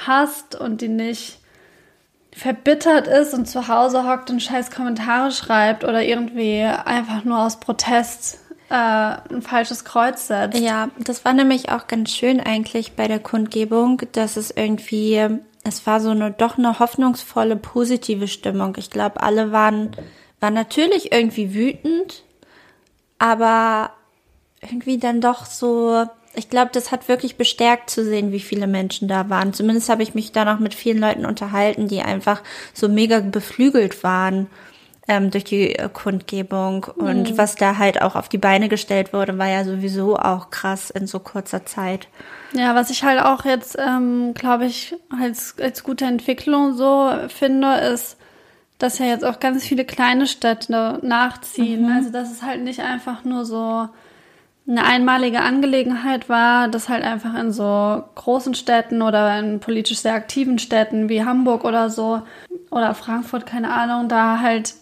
[0.05, 1.39] hasst und die nicht
[2.31, 7.60] verbittert ist und zu Hause hockt und scheiß Kommentare schreibt oder irgendwie einfach nur aus
[7.60, 10.60] Protest äh, ein falsches Kreuz setzt.
[10.60, 15.86] Ja, das war nämlich auch ganz schön eigentlich bei der Kundgebung, dass es irgendwie es
[15.86, 18.75] war so eine doch eine hoffnungsvolle, positive Stimmung.
[18.77, 19.91] Ich glaube, alle waren,
[20.39, 22.23] waren natürlich irgendwie wütend,
[23.19, 23.91] aber
[24.62, 29.08] irgendwie dann doch so, ich glaube, das hat wirklich bestärkt zu sehen, wie viele Menschen
[29.08, 29.53] da waren.
[29.53, 32.41] Zumindest habe ich mich da noch mit vielen Leuten unterhalten, die einfach
[32.73, 34.47] so mega beflügelt waren
[35.08, 36.86] ähm, durch die äh, Kundgebung.
[36.96, 37.38] Und mhm.
[37.38, 41.08] was da halt auch auf die Beine gestellt wurde, war ja sowieso auch krass in
[41.08, 42.08] so kurzer Zeit.
[42.54, 47.76] Ja, was ich halt auch jetzt, ähm, glaube ich, als, als gute Entwicklung so finde,
[47.76, 48.17] ist,
[48.78, 51.86] dass ja jetzt auch ganz viele kleine Städte nachziehen.
[51.86, 51.91] Mhm.
[51.91, 53.89] Also, dass es halt nicht einfach nur so
[54.70, 60.13] eine einmalige Angelegenheit war, dass halt einfach in so großen Städten oder in politisch sehr
[60.13, 62.22] aktiven Städten wie Hamburg oder so
[62.70, 64.76] oder Frankfurt, keine Ahnung, da halt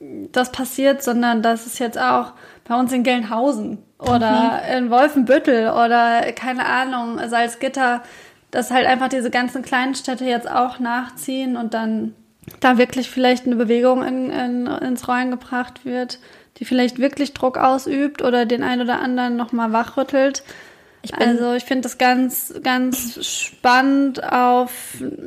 [0.00, 2.32] das passiert, sondern dass es jetzt auch
[2.66, 4.76] bei uns in Gelnhausen oder mhm.
[4.76, 8.02] in Wolfenbüttel oder keine Ahnung, Salzgitter,
[8.50, 12.14] dass halt einfach diese ganzen kleinen Städte jetzt auch nachziehen und dann
[12.60, 16.18] da wirklich vielleicht eine Bewegung in, in, ins Rollen gebracht wird,
[16.58, 20.42] die vielleicht wirklich Druck ausübt oder den einen oder anderen nochmal wachrüttelt.
[21.02, 24.72] Ich also ich finde das ganz, ganz spannend auf,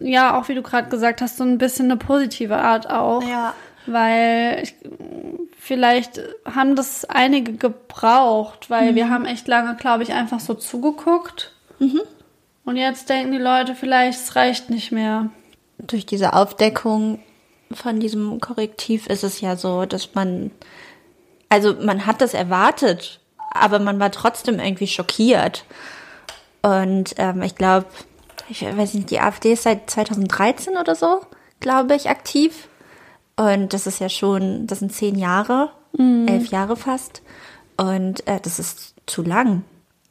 [0.02, 3.24] ja, auch wie du gerade gesagt hast, so ein bisschen eine positive Art auch.
[3.24, 3.54] Ja
[3.93, 4.75] weil ich,
[5.58, 8.95] vielleicht haben das einige gebraucht, weil mhm.
[8.95, 11.54] wir haben echt lange, glaube ich, einfach so zugeguckt.
[11.80, 12.01] Mhm.
[12.63, 15.30] Und jetzt denken die Leute vielleicht, es reicht nicht mehr.
[15.77, 17.19] Durch diese Aufdeckung
[17.73, 20.51] von diesem Korrektiv ist es ja so, dass man,
[21.49, 23.19] also man hat das erwartet,
[23.51, 25.65] aber man war trotzdem irgendwie schockiert.
[26.62, 27.88] Und ähm, ich glaube,
[28.49, 31.21] ich weiß nicht, die AfD ist seit 2013 oder so,
[31.60, 32.67] glaube ich, aktiv.
[33.41, 36.27] Und das ist ja schon, das sind zehn Jahre, mhm.
[36.27, 37.23] elf Jahre fast.
[37.75, 39.63] Und äh, das ist zu lang.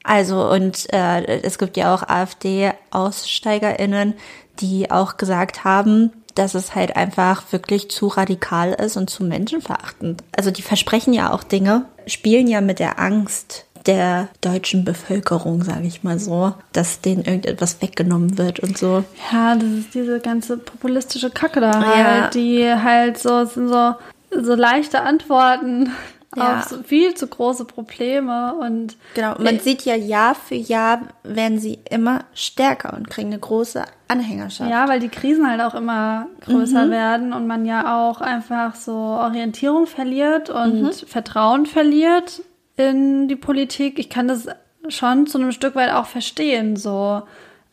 [0.03, 4.15] Also, und äh, es gibt ja auch AfD-AussteigerInnen,
[4.59, 10.25] die auch gesagt haben, dass es halt einfach wirklich zu radikal ist und zu menschenverachtend.
[10.37, 15.87] Also die versprechen ja auch Dinge, spielen ja mit der Angst der deutschen Bevölkerung, sage
[15.87, 19.05] ich mal so, dass denen irgendetwas weggenommen wird und so.
[19.33, 22.31] Ja, das ist diese ganze populistische Kacke da halt, ja.
[22.31, 23.95] die halt so sind so
[24.33, 25.91] so leichte Antworten
[26.37, 26.61] ja.
[26.61, 31.01] auf so viel zu große Probleme und genau man ich, sieht ja Jahr für Jahr
[31.25, 34.71] werden sie immer stärker und kriegen eine große Anhängerschaft.
[34.71, 36.91] Ja, weil die Krisen halt auch immer größer mhm.
[36.91, 40.93] werden und man ja auch einfach so Orientierung verliert und mhm.
[40.93, 42.43] Vertrauen verliert
[42.81, 43.99] in die Politik.
[43.99, 44.49] Ich kann das
[44.89, 47.23] schon zu einem Stück weit auch verstehen, so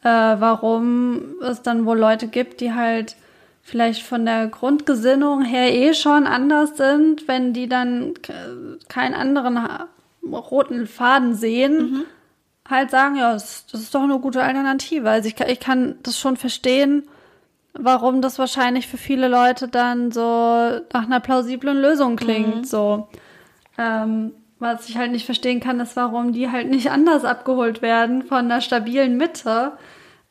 [0.04, 3.16] äh, warum es dann wohl Leute gibt, die halt
[3.64, 8.14] vielleicht von der Grundgesinnung her eh schon anders sind, wenn die dann
[8.88, 9.60] keinen anderen
[10.24, 12.06] roten Faden sehen, mhm.
[12.70, 15.10] halt sagen, ja, das, das, ist doch eine gute Alternative.
[15.10, 17.04] Also ich, ich kann das schon verstehen,
[17.74, 22.56] warum das wahrscheinlich für viele Leute dann so nach einer plausiblen Lösung klingt.
[22.58, 22.64] Mhm.
[22.64, 23.10] So.
[23.78, 28.24] Ähm, was ich halt nicht verstehen kann, ist, warum die halt nicht anders abgeholt werden
[28.24, 29.74] von einer stabilen Mitte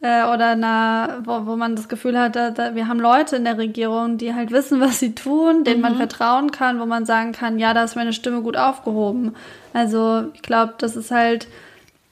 [0.01, 3.45] äh, oder einer, wo, wo man das Gefühl hat, da, da, wir haben Leute in
[3.45, 5.83] der Regierung, die halt wissen, was sie tun, denen mhm.
[5.83, 9.35] man vertrauen kann, wo man sagen kann, ja, da ist meine Stimme gut aufgehoben.
[9.73, 11.47] Also ich glaube, das ist halt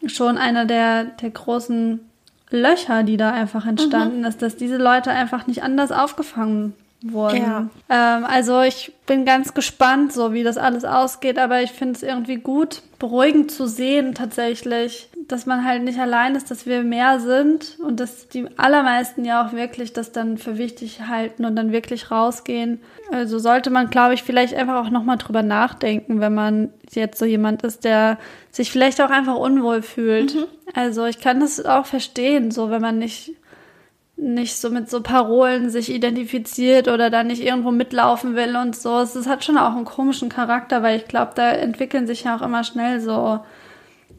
[0.07, 2.01] schon einer der, der großen
[2.51, 4.27] Löcher, die da einfach entstanden mhm.
[4.27, 6.75] ist, dass diese Leute einfach nicht anders aufgefangen
[7.05, 7.37] wurden.
[7.37, 7.69] Ja.
[7.89, 12.03] Ähm, also ich bin ganz gespannt, so wie das alles ausgeht, aber ich finde es
[12.03, 17.21] irgendwie gut, beruhigend zu sehen tatsächlich, dass man halt nicht allein ist, dass wir mehr
[17.21, 21.73] sind und dass die allermeisten ja auch wirklich das dann für wichtig halten und dann
[21.73, 22.81] wirklich rausgehen.
[23.13, 27.25] Also sollte man, glaube ich, vielleicht einfach auch nochmal drüber nachdenken, wenn man jetzt so
[27.25, 28.19] jemand ist, der
[28.51, 30.37] sich vielleicht auch einfach unwohl fühlt.
[30.73, 33.33] Also ich kann das auch verstehen, so wenn man nicht
[34.17, 39.01] nicht so mit so Parolen sich identifiziert oder da nicht irgendwo mitlaufen will und so.
[39.01, 42.43] Es hat schon auch einen komischen Charakter, weil ich glaube, da entwickeln sich ja auch
[42.43, 43.41] immer schnell so,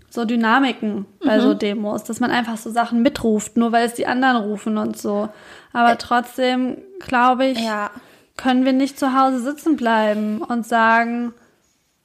[0.10, 4.08] so Dynamiken bei so Demos, dass man einfach so Sachen mitruft, nur weil es die
[4.08, 5.30] anderen rufen und so.
[5.74, 7.90] Aber trotzdem, glaube ich, Ja.
[8.38, 11.34] können wir nicht zu Hause sitzen bleiben und sagen,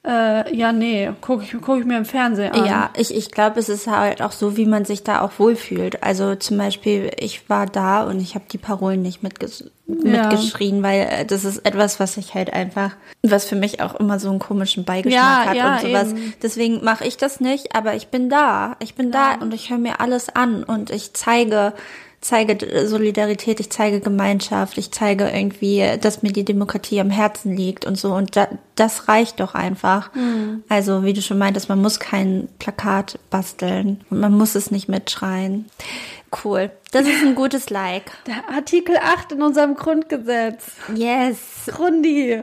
[0.07, 2.65] äh, ja, nee, gucke ich, guck ich mir im Fernsehen an.
[2.65, 6.03] Ja, ich, ich glaube, es ist halt auch so, wie man sich da auch wohlfühlt.
[6.03, 10.23] Also zum Beispiel, ich war da und ich habe die Parolen nicht mitges Ja.
[10.23, 12.93] mitgeschrien, weil äh, das ist etwas, was ich halt einfach,
[13.23, 16.09] was für mich auch immer so einen komischen Beigeschmack Ja, hat ja, und sowas.
[16.13, 16.35] eben.
[16.43, 18.77] Deswegen mache ich das nicht, aber ich bin da.
[18.79, 21.75] Ich bin da und ich höre mir alles an und ich zeige
[22.21, 27.87] zeige Solidarität, ich zeige Gemeinschaft, ich zeige irgendwie, dass mir die Demokratie am Herzen liegt
[27.87, 28.13] und so.
[28.13, 30.11] Und da, das reicht doch einfach.
[30.69, 34.89] Also, wie du schon meintest, man muss kein Plakat basteln und man muss es nicht
[34.89, 35.67] mitschreien.
[36.45, 36.71] Cool.
[36.93, 38.11] Das ist ein gutes Like.
[38.27, 40.73] Der Artikel 8 in unserem Grundgesetz.
[40.95, 41.39] Yes.
[41.67, 42.43] Grundi.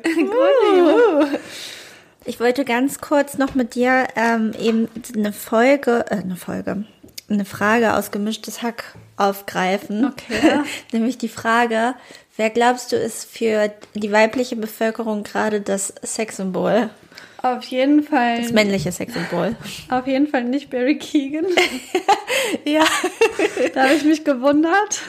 [2.25, 6.84] Ich wollte ganz kurz noch mit dir ähm, eben eine Folge, äh, eine Folge,
[7.30, 10.05] eine Frage aus gemischtes Hack aufgreifen.
[10.05, 10.61] Okay.
[10.91, 11.95] Nämlich die Frage,
[12.38, 16.89] wer glaubst du ist für die weibliche Bevölkerung gerade das Sexsymbol?
[17.55, 18.41] Auf jeden Fall.
[18.41, 19.55] Das männliche Sexsymbol.
[19.89, 21.45] Auf jeden Fall nicht Barry Keegan.
[22.65, 22.83] Ja.
[23.73, 25.01] Da habe ich mich gewundert.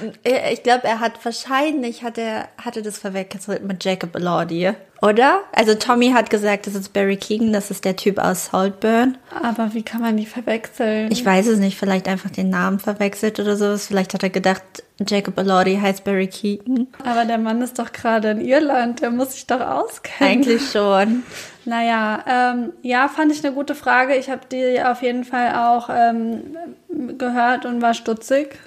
[0.52, 4.70] Ich glaube, er hat wahrscheinlich hat er hatte das verwechselt mit Jacob Elordi,
[5.02, 5.42] oder?
[5.52, 9.18] Also Tommy hat gesagt, das ist Barry Keegan, das ist der Typ aus Saltburn.
[9.42, 11.12] Aber wie kann man die verwechseln?
[11.12, 13.86] Ich weiß es nicht, vielleicht einfach den Namen verwechselt oder sowas.
[13.86, 14.62] Vielleicht hat er gedacht,
[15.06, 16.88] Jacob Elordi heißt Barry Keegan.
[17.04, 19.00] Aber der Mann ist doch gerade in Irland.
[19.00, 20.32] Der muss sich doch auskennen.
[20.32, 21.22] Eigentlich schon.
[21.68, 24.14] Naja, ähm, ja, fand ich eine gute Frage.
[24.14, 26.56] Ich habe die auf jeden Fall auch ähm,
[27.18, 28.58] gehört und war stutzig.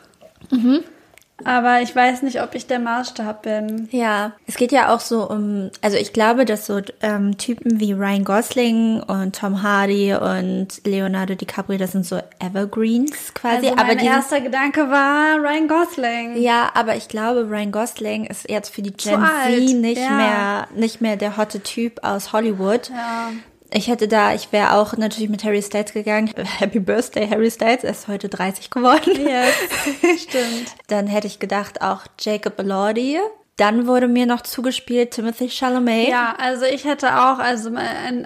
[1.46, 3.90] Aber ich weiß nicht, ob ich der Maßstab bin.
[3.92, 7.94] Ja, es geht ja auch so um, also ich glaube, dass so ähm, Typen wie
[7.94, 13.68] Ryan Gosling und Tom Hardy und Leonardo DiCaprio, das sind so Evergreens quasi.
[13.68, 16.42] Also mein aber die sind, erster Gedanke war Ryan Gosling.
[16.42, 20.10] ja, aber ich glaube, Ryan Gosling ist jetzt für die Gen Z nicht ja.
[20.10, 22.90] mehr, nicht mehr der hotte Typ aus Hollywood.
[22.90, 23.32] Ja.
[23.74, 26.30] Ich hätte da, ich wäre auch natürlich mit Harry Styles gegangen.
[26.60, 27.86] Happy Birthday, Harry Styles.
[27.86, 29.14] Er ist heute 30 geworden.
[29.26, 30.76] Yes, stimmt.
[30.88, 33.20] Dann hätte ich gedacht auch Jacob Elordi.
[33.56, 36.10] Dann wurde mir noch zugespielt Timothy Chalamet.
[36.10, 37.72] Ja, also ich hätte auch, also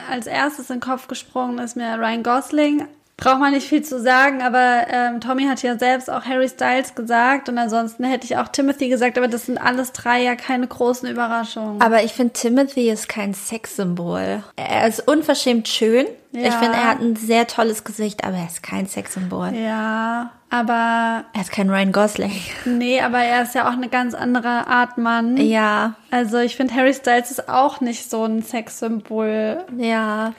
[0.09, 2.87] als erstes in den Kopf gesprungen ist mir Ryan Gosling.
[3.17, 6.95] Braucht man nicht viel zu sagen, aber ähm, Tommy hat ja selbst auch Harry Styles
[6.95, 10.67] gesagt und ansonsten hätte ich auch Timothy gesagt, aber das sind alles drei ja keine
[10.67, 11.81] großen Überraschungen.
[11.81, 14.43] Aber ich finde, Timothy ist kein Sexsymbol.
[14.57, 16.05] Er ist unverschämt schön.
[16.33, 16.49] Ja.
[16.49, 19.53] Ich finde, er hat ein sehr tolles Gesicht, aber er ist kein Sexsymbol.
[19.55, 22.33] ja, aber Er ist kein Ryan Gosling.
[22.65, 25.37] nee, aber er ist ja auch eine ganz andere Art Mann.
[25.37, 29.63] Ja, Also ich finde, Harry Styles ist auch nicht so ein Sexsymbol.
[29.77, 30.33] ja,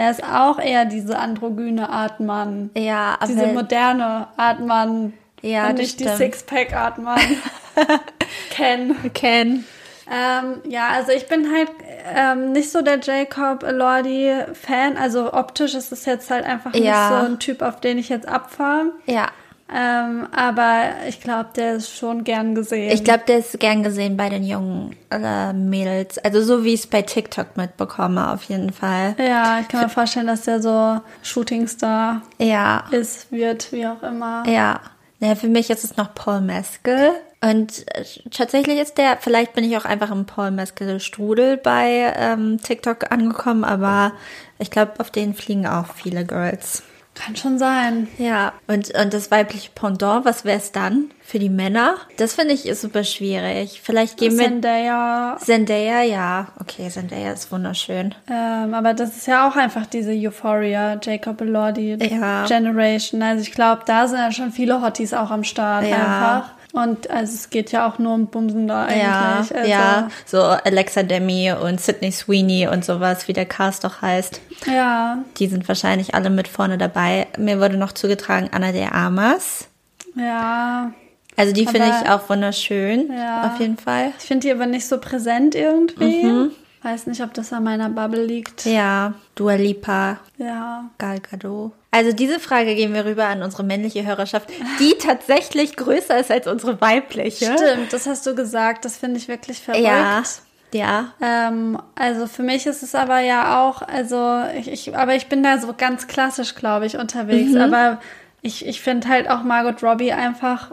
[0.00, 2.70] Er ist auch eher diese androgyne Art Mann.
[2.74, 5.12] ja, aber Diese moderne Art Mann.
[5.42, 6.16] Ja, und nicht die stimmt.
[6.16, 7.20] Sixpack-Art Mann.
[8.50, 8.96] Ken.
[9.12, 9.64] Ken.
[10.10, 11.70] Ähm, ja, also ich bin halt
[12.16, 14.96] ähm, nicht so der Jacob Elordi-Fan.
[14.96, 17.20] Also optisch ist es jetzt halt einfach nicht Ja.
[17.20, 18.92] so ein Typ, auf den ich jetzt abfahre.
[19.06, 19.28] Ja,
[19.72, 22.90] Ähm, aber ich glaube, der ist schon gern gesehen.
[22.90, 26.18] ich glaube, der ist gern gesehen bei den jungen äh, Mädels.
[26.18, 29.14] Also so wie ich es bei TikTok mitbekomme, auf jeden Fall.
[29.18, 34.42] ja, ich kann mir vorstellen, dass der so Shootingstar Ja, ist, wird, wie auch immer.
[34.46, 34.80] ja.
[35.22, 37.10] Naja, für mich ist es noch Paul Mescal.
[37.42, 42.12] Und äh, tatsächlich ist der, vielleicht bin ich auch einfach im Paul Mescal Strudel bei
[42.16, 44.12] ähm, TikTok angekommen, aber
[44.58, 46.82] ich glaube, auf den fliegen auch viele Girls.
[47.24, 48.08] Kann schon sein.
[48.18, 51.96] Ja, und, und das weibliche Pendant, was wäre es dann für die Männer?
[52.16, 53.80] Das finde ich ist super schwierig.
[53.84, 55.36] Vielleicht gehen wir Zendaya.
[55.38, 56.48] Zendaya, ja.
[56.60, 58.14] Okay, Zendaya ist wunderschön.
[58.30, 62.46] Ähm, aber das ist ja auch einfach diese Euphoria, Jacob Elordi Ja.
[62.46, 63.22] Generation.
[63.22, 65.96] Also ich glaube, da sind ja schon viele Hotties auch am Start Ja.
[65.96, 66.50] einfach.
[66.72, 69.56] Und also es geht ja auch nur um Bumsen da Ja, eigentlich.
[69.56, 74.40] also, ja, so Alexa Demi und Sydney Sweeney und sowas, wie der Cast doch heißt.
[74.66, 77.26] Ja, Die sind wahrscheinlich alle mit vorne dabei.
[77.38, 79.66] Mir wurde noch zugetragen Anna de Armas.
[80.14, 80.92] ja.
[81.36, 83.44] Also die finde ich auch wunderschön, Ja.
[83.52, 84.12] auf jeden Fall.
[84.18, 86.50] Ich finde die aber nicht so präsent irgendwie.
[86.82, 88.66] Weiß nicht, ob das an meiner Bubble liegt.
[88.66, 90.84] Ja, Dua Lipa, Ja.
[90.98, 91.72] Gal Gadot.
[91.92, 96.46] Also diese Frage geben wir rüber an unsere männliche Hörerschaft, die tatsächlich größer ist als
[96.46, 97.46] unsere weibliche.
[97.46, 98.84] Stimmt, das hast du gesagt.
[98.84, 99.84] Das finde ich wirklich verrückt.
[99.84, 100.22] Ja,
[100.72, 101.12] ja.
[101.20, 105.42] Ähm, also für mich ist es aber ja auch, also ich, ich aber ich bin
[105.42, 107.52] da so ganz klassisch, glaube ich, unterwegs.
[107.52, 107.60] Mhm.
[107.60, 108.00] Aber
[108.40, 110.72] ich, ich finde halt auch Margot Robbie einfach,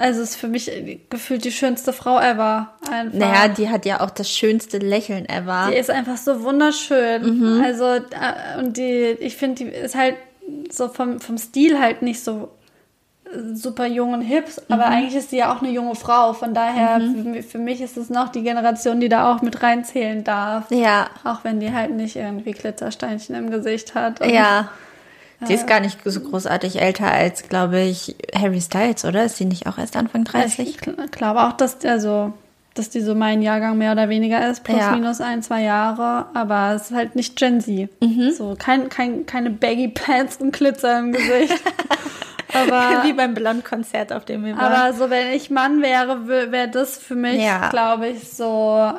[0.00, 0.70] also ist für mich
[1.10, 2.72] gefühlt die schönste Frau ever.
[2.90, 3.18] Einfach.
[3.18, 5.68] Naja, die hat ja auch das schönste Lächeln ever.
[5.70, 7.38] Die ist einfach so wunderschön.
[7.56, 7.62] Mhm.
[7.62, 10.16] Also, äh, und die, ich finde, die ist halt
[10.72, 12.48] so vom, vom Stil halt nicht so
[13.24, 14.92] äh, super jung und hip, aber Mhm.
[14.92, 16.32] eigentlich ist sie ja auch eine junge Frau.
[16.32, 20.24] Von daher, für, für mich ist es noch die Generation, die da auch mit reinzählen
[20.24, 20.70] darf.
[20.70, 24.24] ja, Auch wenn die halt nicht irgendwie Glittersteinchen im Gesicht hat.
[24.26, 24.68] Ja.
[25.48, 29.24] Die ist gar nicht so großartig älter als, glaube ich, Harry Styles, oder?
[29.24, 30.68] Ist sie nicht auch erst Anfang 30?
[30.68, 32.32] Ich gl- glaube auch, dass, also,
[32.74, 34.92] dass die so mein Jahrgang mehr oder weniger ist, plus Ja.
[34.92, 37.88] minus ein, zwei Jahre, aber es ist halt nicht Gen Z.
[38.02, 38.32] Mhm.
[38.36, 41.54] So, kein, kein, keine Baggy Pants und Glitzer im Gesicht.
[42.52, 44.72] aber, Wie beim Blond-Konzert, auf dem wir waren.
[44.72, 47.70] aber so, wenn ich Mann wäre, wäre das für mich, Ja.
[47.70, 48.92] glaube ich, so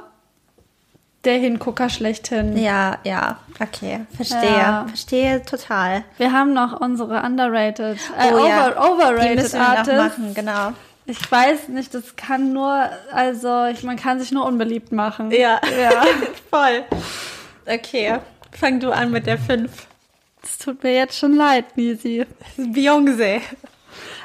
[1.23, 2.57] der Hingucker schlechthin.
[2.57, 4.57] ja, ja, okay, verstehe.
[4.57, 4.85] Ja.
[4.87, 6.03] Verstehe total.
[6.17, 8.69] Wir haben noch unsere underrated, äh, Oh over, ja.
[8.71, 9.97] Die overrated müssen wir noch Artists.
[10.17, 10.71] machen, genau.
[11.05, 15.31] Ich weiß nicht, das kann nur, also ich, man kann sich nur unbeliebt machen.
[15.31, 15.59] Ja.
[15.79, 16.03] Ja.
[16.49, 16.83] Voll.
[17.67, 18.17] Okay,
[18.51, 19.71] fang du an mit der 5.
[20.43, 22.25] Es tut mir jetzt schon leid, Nisi.
[22.57, 23.41] Beyoncé.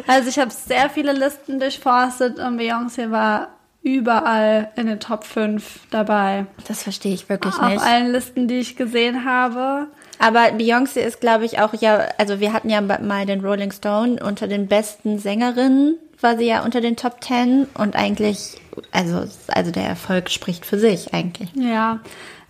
[0.06, 3.48] Also ich habe sehr viele Listen durchforstet und Beyoncé war
[3.86, 6.46] überall in den Top 5 dabei.
[6.66, 7.82] Das verstehe ich wirklich Auf nicht.
[7.82, 9.86] allen Listen, die ich gesehen habe.
[10.18, 14.22] Aber Beyoncé ist, glaube ich, auch ja, also wir hatten ja mal den Rolling Stone
[14.22, 18.60] unter den besten Sängerinnen, war sie ja unter den Top 10 und eigentlich,
[18.90, 21.50] also, also der Erfolg spricht für sich eigentlich.
[21.54, 22.00] Ja.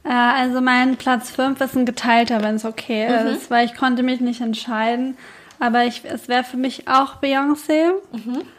[0.05, 4.03] Äh, also mein Platz 5 ist ein geteilter, wenn es okay ist, weil ich konnte
[4.03, 5.18] mich nicht entscheiden.
[5.59, 7.92] Aber ich, es wäre für mich auch Beyoncé.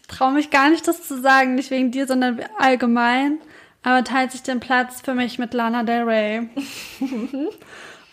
[0.08, 3.38] Traue mich gar nicht, das zu sagen, nicht wegen dir, sondern allgemein.
[3.82, 6.48] Aber teilt sich den Platz für mich mit Lana Del Rey.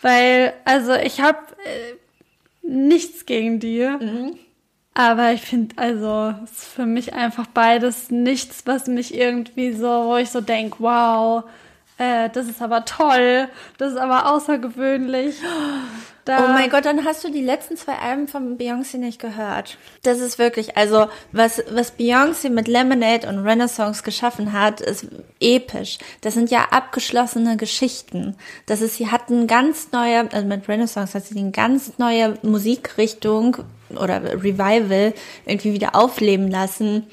[0.02, 1.94] Weil, also ich habe äh,
[2.62, 3.88] nichts gegen die.
[4.94, 10.06] Aber ich finde, also, es ist für mich einfach beides nichts, was mich irgendwie so,
[10.06, 11.44] wo ich so denke, wow,
[11.98, 15.36] äh, das ist aber toll, das ist aber außergewöhnlich.
[16.26, 19.78] Da, Oh mein Gott, dann hast du die letzten zwei Alben von Beyoncé nicht gehört.
[20.02, 25.06] Das ist wirklich, also was, was Beyoncé mit Lemonade und Renaissance geschaffen hat, ist
[25.38, 25.98] episch.
[26.22, 28.36] Das sind ja abgeschlossene Geschichten.
[28.66, 32.36] Das ist, sie hat eine ganz neue, also mit Renaissance hat sie eine ganz neue
[32.42, 33.58] Musikrichtung
[33.90, 35.14] oder Revival
[35.46, 37.06] irgendwie wieder aufleben lassen.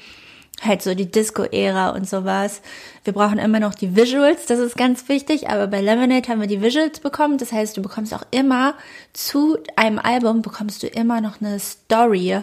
[0.62, 2.62] Halt so die Disco-Ära und sowas.
[3.02, 6.46] Wir brauchen immer noch die Visuals, das ist ganz wichtig, aber bei Lemonade haben wir
[6.46, 7.38] die Visuals bekommen.
[7.38, 8.74] Das heißt, du bekommst auch immer
[9.12, 12.38] zu einem Album bekommst du immer noch eine Story.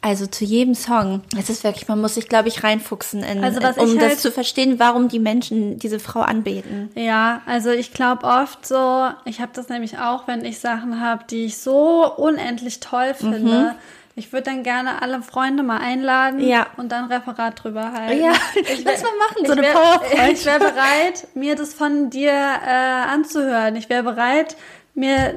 [0.00, 1.22] Also zu jedem Song.
[1.38, 4.20] Es ist wirklich, man muss sich, glaube ich, reinfuchsen, in, Also was um das halt-
[4.20, 6.90] zu verstehen, warum die Menschen diese Frau anbeten.
[6.94, 11.24] Ja, also ich glaube oft so, ich habe das nämlich auch, wenn ich Sachen habe,
[11.30, 13.76] die ich so unendlich toll finde.
[14.16, 16.68] Ich würde dann gerne alle Freunde mal einladen Ja.
[16.76, 18.22] und dann Referat drüber halten.
[18.22, 20.32] Ja, ich lass mal machen, so eine wär- PowerPoint.
[20.32, 23.74] Ich wäre bereit, mir das von dir äh, anzuhören.
[23.76, 24.56] Ich wäre bereit,
[24.94, 25.34] mir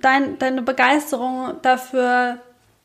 [0.00, 2.38] dein, deine Begeisterung dafür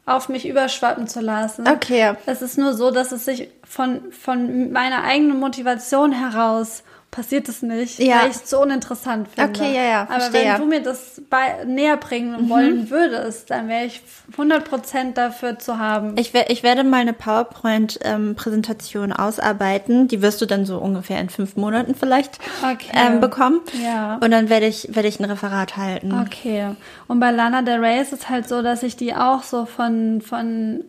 [0.06, 1.68] auf mich überschwappen zu lassen.
[1.68, 2.14] Okay.
[2.26, 7.64] Es ist nur so, dass es sich von, von meiner eigenen Motivation heraus passiert es
[7.64, 8.22] nicht, Ja.
[8.22, 9.50] weil ich es so uninteressant finde.
[9.50, 10.44] Okay, ja, ja, Aber verstehe.
[10.44, 10.48] Mhm.
[10.54, 14.02] wenn du mir das bei, näher bringen wollen würdest, dann wäre ich
[14.38, 16.16] 100% dafür zu haben.
[16.18, 20.08] Ich, ich werde mal eine PowerPoint-Präsentation ausarbeiten.
[20.08, 22.92] Die wirst du dann so ungefähr in fünf Monaten vielleicht Okay.
[22.94, 23.62] ähm, bekommen.
[23.84, 24.16] Ja.
[24.22, 26.14] Und dann werde ich, werde ich ein Referat halten.
[26.14, 26.76] Okay.
[27.08, 30.22] Und bei Lana Del Rey ist es halt so, dass ich die auch so von,
[30.22, 30.84] von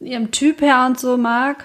[0.00, 1.64] ihrem Typ her und so mag.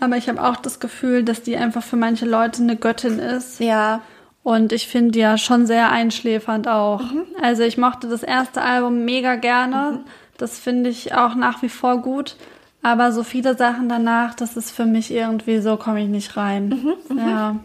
[0.00, 3.60] Aber ich habe auch das Gefühl, dass die einfach für manche Leute eine Göttin ist.
[3.60, 4.02] Ja.
[4.42, 7.00] Und ich finde die ja schon sehr einschläfernd auch.
[7.00, 7.24] Mhm.
[7.40, 10.00] Also ich mochte das erste Album mega gerne.
[10.36, 12.36] Das finde ich auch nach wie vor gut.
[12.82, 16.68] Aber so viele Sachen danach, das ist für mich irgendwie so, komme ich nicht rein.
[17.08, 17.56] Mhm, Ja.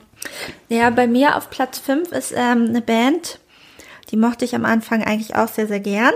[0.70, 3.40] Ja, bei mir auf Platz 5 ist ähm, eine Band,
[4.12, 6.14] die mochte ich am Anfang eigentlich auch sehr, sehr gern.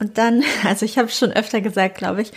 [0.00, 2.32] Und dann, also ich habe es schon öfter gesagt, glaube ich,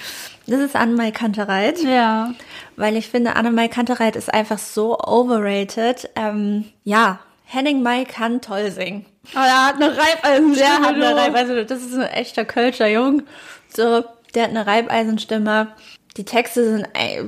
[0.45, 1.80] das ist Annemai Kantereit.
[1.82, 2.34] Ja.
[2.76, 6.09] Weil ich finde, Annemai Kantereit ist einfach so overrated.
[6.16, 9.05] Ähm, ja, Henning Mai kann toll singen.
[9.34, 10.55] Aber er hat eine Reibeisenstimme.
[10.55, 11.16] Der hat eine.
[11.16, 11.66] Reibeisenstimme.
[11.66, 13.24] Das ist ein echter Kölscher Jung.
[13.70, 14.03] So,
[14.36, 15.70] der hat eine Reibeisenstimme.
[16.18, 17.24] Die Texte sind, ey,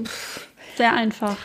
[0.75, 1.37] Sehr einfach.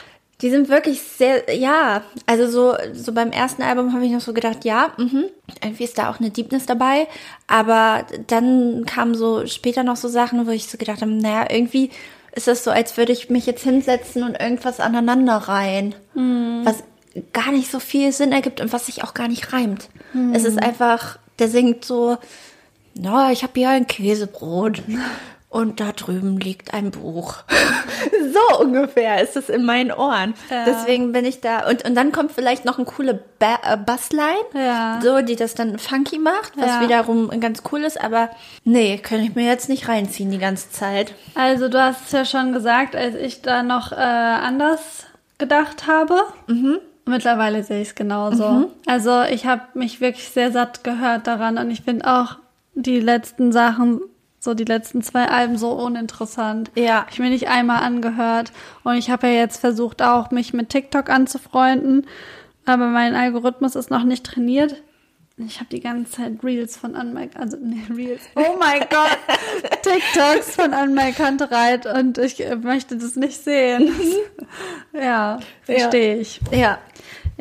[0.42, 4.32] Die sind wirklich sehr, ja, also so, so beim ersten Album habe ich noch so
[4.32, 5.24] gedacht, ja, mhm,
[5.62, 7.06] irgendwie ist da auch eine Deepness dabei,
[7.46, 11.90] aber dann kamen so später noch so Sachen, wo ich so gedacht habe, naja, irgendwie
[12.34, 16.84] ist das so, als würde ich mich jetzt hinsetzen und irgendwas aneinander reihen, was
[17.32, 19.88] gar nicht so viel Sinn ergibt und was sich auch gar nicht reimt.
[20.32, 22.18] Es ist einfach, der singt so,
[22.94, 24.82] na, ich habe hier ein Käsebrot
[25.50, 27.34] und da drüben liegt ein Buch.
[28.32, 30.34] so ungefähr ist es in meinen Ohren.
[30.48, 30.64] Ja.
[30.64, 31.68] Deswegen bin ich da.
[31.68, 35.00] Und, und dann kommt vielleicht noch eine coole ba äh, Bassline, Ja.
[35.02, 36.80] so, die das dann funky macht, was Ja.
[36.82, 38.00] wiederum ganz cool ist.
[38.00, 38.30] Aber
[38.64, 41.14] nee, kann ich mir jetzt nicht reinziehen die ganze Zeit.
[41.34, 45.06] Also du hast es ja schon gesagt, als ich da noch äh, anders
[45.38, 46.20] gedacht habe.
[47.06, 48.70] Mittlerweile sehe ich es genauso.
[48.86, 52.36] Also ich habe mich wirklich sehr satt gehört daran und ich finde auch
[52.74, 54.00] die letzten Sachen,
[54.40, 56.70] so die letzten zwei Alben so uninteressant.
[56.74, 57.02] Ja.
[57.02, 60.70] Hab ich mir nicht einmal angehört und ich habe ja jetzt versucht auch mich mit
[60.70, 62.06] TikTok anzufreunden,
[62.64, 64.82] aber mein Algorithmus ist noch nicht trainiert.
[65.46, 68.22] Ich habe die ganze Zeit Reels von Anmike, also nee, Reels.
[68.34, 69.18] Oh mein Gott,
[69.82, 73.92] TikToks von Anmike Kantereit und ich äh, möchte das nicht sehen.
[74.92, 76.40] ja, verstehe ich.
[76.50, 76.78] Ja.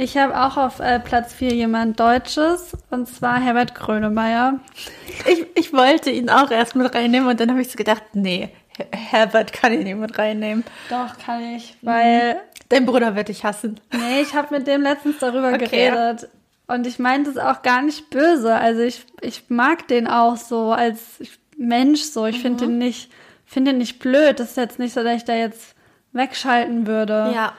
[0.01, 4.59] Ich habe auch auf äh, Platz 4 jemand Deutsches und zwar Herbert Grönemeyer.
[5.27, 8.49] Ich, ich wollte ihn auch erst mit reinnehmen und dann habe ich so gedacht, nee,
[8.77, 10.63] Her- Herbert kann ich nicht mit reinnehmen.
[10.89, 12.39] Doch, kann ich, weil
[12.69, 13.79] Dein Bruder wird dich hassen.
[13.91, 15.65] Nee, ich habe mit dem letztens darüber Okay.
[15.89, 16.29] geredet.
[16.67, 18.53] Und ich meinte es auch gar nicht böse.
[18.55, 21.19] Also ich, ich mag den auch so als
[21.57, 22.25] Mensch so.
[22.27, 23.11] Ich finde den nicht,
[23.45, 24.39] finde den nicht blöd.
[24.39, 25.73] Das ist jetzt nicht so, dass ich da jetzt
[26.13, 27.31] wegschalten würde.
[27.35, 27.53] Ja.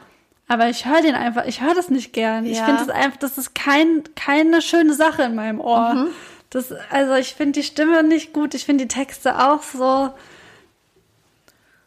[0.51, 2.45] Aber ich höre den einfach, ich höre das nicht gern.
[2.45, 2.65] Ich Ja.
[2.65, 5.95] finde das einfach, das ist kein, keine schöne Sache in meinem Ohr.
[5.95, 6.07] Mhm.
[6.51, 8.55] Das, also ich finde die Stimme nicht gut.
[8.55, 10.11] Ich finde die Texte auch so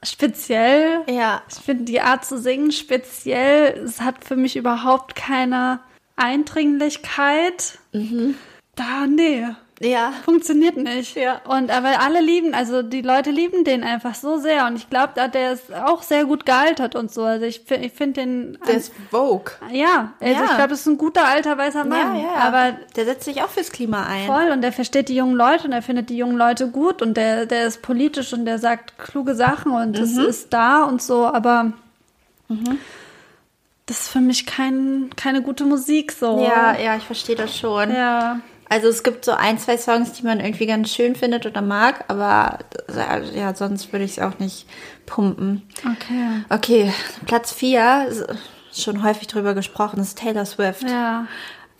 [0.01, 1.01] speziell.
[1.09, 1.41] Ja.
[1.49, 3.77] Ich finde die Art zu singen speziell.
[3.83, 5.81] Es hat für mich überhaupt keine
[6.15, 7.79] Eindringlichkeit.
[7.91, 9.45] Da, nee,
[9.83, 10.11] Ja.
[10.25, 11.15] funktioniert nicht.
[11.15, 11.41] Ja.
[11.45, 14.65] Und aber alle lieben, also die Leute lieben den einfach so sehr.
[14.65, 17.23] Und ich glaube, der ist auch sehr gut gealtert und so.
[17.23, 18.57] Also ich, ich finde den.
[18.67, 19.53] Der ist Vogue.
[19.71, 20.43] ja, also Ja.
[20.45, 22.23] ich glaube, das ist ein guter alter weißer Mann.
[22.41, 24.25] Aber der setzt sich auch fürs Klima ein.
[24.25, 27.15] Voll und der versteht die jungen Leute und er findet die jungen Leute gut und
[27.17, 30.25] der, der ist politisch und der sagt kluge Sachen und es Mhm.
[30.25, 31.73] ist da und so, aber
[33.85, 36.41] das ist für mich kein, keine gute Musik so.
[36.43, 37.91] Ja, ja, ich verstehe das schon.
[37.91, 38.39] Ja.
[38.73, 42.05] Also es gibt so ein, zwei Songs, die man irgendwie ganz schön findet oder mag,
[42.07, 42.57] aber
[42.89, 44.65] äh, ja, sonst würde ich es auch nicht
[45.05, 45.61] pumpen.
[45.79, 46.43] Okay.
[46.49, 46.93] Okay,
[47.27, 48.25] Platz 4,
[48.73, 50.89] schon häufig drüber gesprochen, ist Taylor Swift.
[50.89, 51.27] Ja.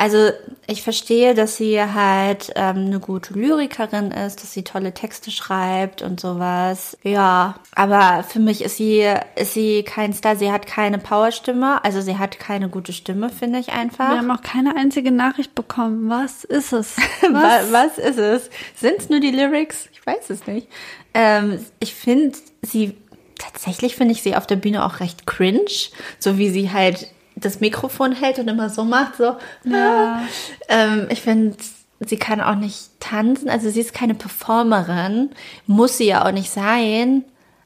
[0.03, 0.31] Also
[0.67, 6.01] ich verstehe, dass sie halt ähm, eine gute Lyrikerin ist, dass sie tolle Texte schreibt
[6.01, 6.97] und sowas.
[7.03, 10.35] Ja, aber für mich ist sie ist sie kein Star.
[10.35, 14.09] Sie hat keine Powerstimme, also sie hat keine gute Stimme, finde ich Wir einfach.
[14.09, 16.09] haben auch keine einzige Nachricht bekommen.
[16.09, 16.97] Was ist es?
[17.31, 18.49] Was, was ist es?
[18.75, 19.87] Sind es nur die Lyrics?
[19.93, 20.67] Ich weiß es nicht.
[21.13, 22.97] Ähm, ich finde sie
[23.39, 25.89] tatsächlich finde ich sie auf der Bühne auch recht cringe,
[26.19, 27.07] so wie sie halt
[27.45, 29.35] das Mikrofon hält und immer so macht, so.
[29.63, 30.23] Ja.
[30.69, 31.55] Ähm, ich finde,
[31.99, 35.29] sie kann auch nicht tanzen, also sie ist keine Performerin,
[35.67, 37.23] muss sie ja auch nicht sein,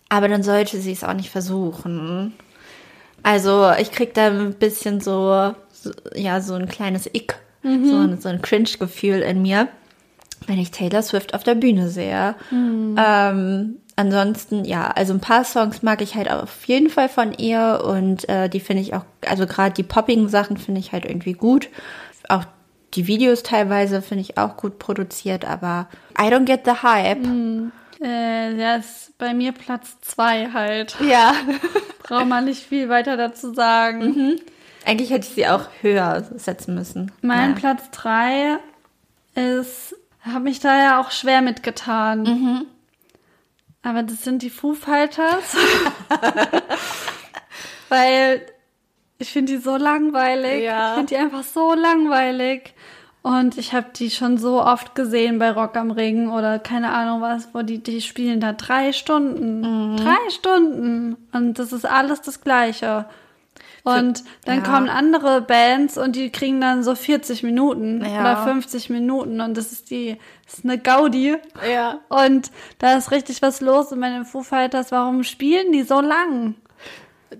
[0.09, 2.33] aber dann sollte sie es auch nicht versuchen.
[3.23, 8.21] Also ich krieg da ein bisschen so, so ja, so ein kleines Ick, so, ein,
[8.21, 9.67] so ein Cringe-Gefühl in mir,
[10.45, 12.35] wenn ich Taylor Swift auf der Bühne sehe.
[12.97, 17.83] Ähm, ansonsten, ja, also ein paar Songs mag ich halt auf jeden Fall von ihr
[17.85, 21.33] und äh, die finde ich auch, also gerade die poppigen Sachen finde ich halt irgendwie
[21.33, 21.67] gut.
[22.29, 22.45] Auch
[22.93, 25.87] die Videos teilweise finde ich auch gut produziert, aber
[26.17, 27.19] I don't get the hype.
[28.01, 30.95] Äh, ja, ist bei mir Platz zwei halt.
[31.05, 31.33] Ja.
[32.03, 34.39] Braucht man nicht viel weiter dazu sagen.
[34.85, 37.11] Eigentlich hätte ich sie auch höher setzen müssen.
[37.21, 37.55] Mein Ja.
[37.57, 38.57] Platz drei
[39.35, 42.21] ist, habe mich da ja auch schwer mitgetan.
[42.23, 42.65] Mhm.
[43.87, 45.55] Aber das sind die Foo Fighters.
[47.89, 48.41] Weil
[49.17, 50.61] ich finde die so langweilig.
[50.65, 50.89] Ja.
[50.89, 52.73] Ich finde die einfach so langweilig.
[53.21, 57.21] Und ich habe die schon so oft gesehen bei Rock am Ring oder keine Ahnung
[57.21, 59.61] was, wo die, die spielen da drei Stunden.
[59.61, 59.95] Mhm.
[59.95, 61.15] Drei Stunden.
[61.31, 63.05] Und das ist alles das Gleiche.
[63.87, 64.63] Und dann ja.
[64.63, 68.21] kommen andere Bands und die kriegen dann so 40 Minuten Ja.
[68.21, 71.35] oder 50 Minuten und das ist die, das ist eine Gaudi.
[71.69, 71.99] Ja.
[72.09, 76.01] Und da ist richtig was los und bei den Foo Fighters, warum spielen die so
[76.01, 76.55] lang?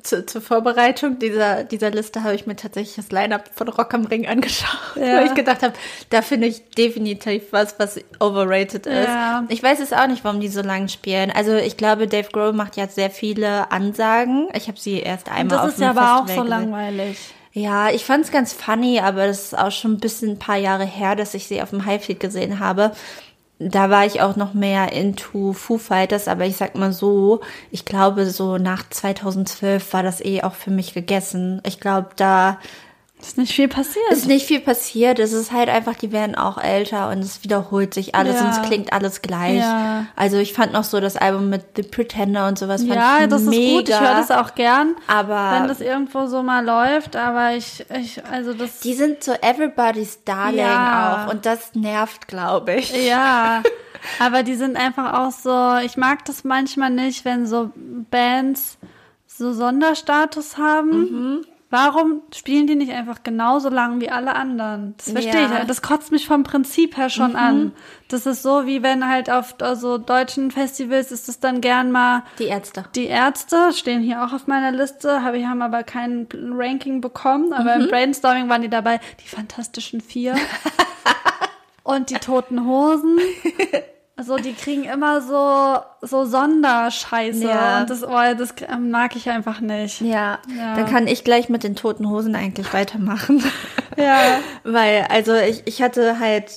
[0.03, 4.05] Zu, zur Vorbereitung dieser, dieser Liste habe ich mir tatsächlich das Line-Up von Rock am
[4.05, 5.17] Ring angeschaut, ja.
[5.17, 5.73] weil ich gedacht habe,
[6.09, 9.07] da finde ich definitiv was, was overrated ist.
[9.07, 9.45] Ja.
[9.47, 11.31] Ich weiß es auch nicht, warum die so lang spielen.
[11.31, 14.49] Also ich glaube, Dave Grohl macht ja sehr viele Ansagen.
[14.53, 17.17] Ich habe sie erst einmal Festival Das ist ja aber auch so langweilig.
[17.53, 20.57] Ja, ich fand es ganz funny, aber das ist auch schon ein bisschen ein paar
[20.57, 22.91] Jahre her, dass ich sie auf dem Highfield gesehen habe
[23.59, 27.41] da war ich auch noch mehr into Foo Fighters, aber ich sag mal so,
[27.71, 31.61] ich glaube so nach 2012 war das eh auch für mich gegessen.
[31.65, 32.59] Ich glaube, da
[33.19, 34.11] ist nicht viel passiert.
[34.11, 35.17] Ist nicht viel passiert.
[35.17, 38.45] Es ist halt einfach, die werden auch älter und es wiederholt sich alles ja.
[38.45, 39.57] und es klingt alles gleich.
[39.57, 40.05] Ja.
[40.15, 43.29] Also ich fand noch so das Album mit The Pretender und sowas fand ja, ich
[43.29, 43.59] das mega.
[43.59, 43.89] ist gut.
[43.89, 47.15] Ich höre das auch gern, aber wenn das irgendwo so mal läuft.
[47.15, 48.81] Aber ich, ich, also das.
[48.81, 51.25] Die sind so Everybody's Darling ja.
[51.25, 52.91] auch und das nervt, glaube ich.
[53.07, 53.63] Ja.
[54.19, 55.77] aber die sind einfach auch so.
[55.83, 57.71] Ich mag das manchmal nicht, wenn so
[58.11, 58.77] Bands
[59.25, 60.99] so Sonderstatus haben.
[60.99, 64.95] Mhm Warum spielen die nicht einfach genauso lang wie alle anderen?
[64.97, 65.59] Das verstehe ja.
[65.61, 65.67] ich.
[65.67, 67.35] Das kotzt mich vom Prinzip her schon mhm.
[67.35, 67.71] an.
[68.07, 72.23] Das ist so, wie wenn halt auf also deutschen Festivals ist es dann gern mal
[72.39, 72.85] die Ärzte.
[72.95, 77.51] Die Ärzte stehen hier auch auf meiner Liste, habe ich haben aber kein Ranking bekommen,
[77.51, 77.81] aber mhm.
[77.81, 79.01] im Brainstorming waren die dabei.
[79.23, 80.35] Die Fantastischen Vier
[81.83, 83.19] und die Toten Hosen.
[84.17, 87.81] Also die kriegen immer so so Sonderscheiße ja.
[87.81, 90.01] und das, oh, das mag ich einfach nicht.
[90.01, 90.39] Ja.
[90.57, 90.75] ja.
[90.75, 93.43] Dann kann ich gleich mit den toten Hosen eigentlich weitermachen.
[93.95, 94.39] ja.
[94.63, 96.51] Weil also ich ich hatte halt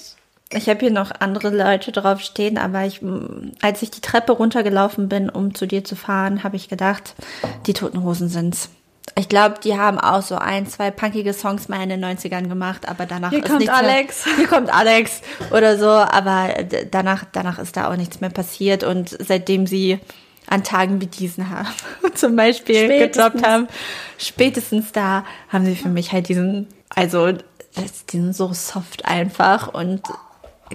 [0.53, 3.03] ich habe hier noch andere Leute drauf stehen, aber ich
[3.61, 7.15] als ich die Treppe runtergelaufen bin, um zu dir zu fahren, habe ich gedacht,
[7.67, 8.71] die toten Hosen sind's.
[9.17, 12.89] Ich glaube, die haben auch so ein, zwei punkige Songs mal in den 90ern gemacht,
[12.89, 14.27] aber danach hier ist kommt Alex.
[14.27, 16.55] Mehr, hier kommt Alex oder so, aber
[16.91, 19.99] danach, danach ist da auch nichts mehr passiert und seitdem sie
[20.47, 21.69] an Tagen wie diesen haben,
[22.15, 23.69] zum Beispiel gedroppt haben,
[24.19, 30.03] spätestens da haben sie für mich halt diesen, also, die sind so soft einfach und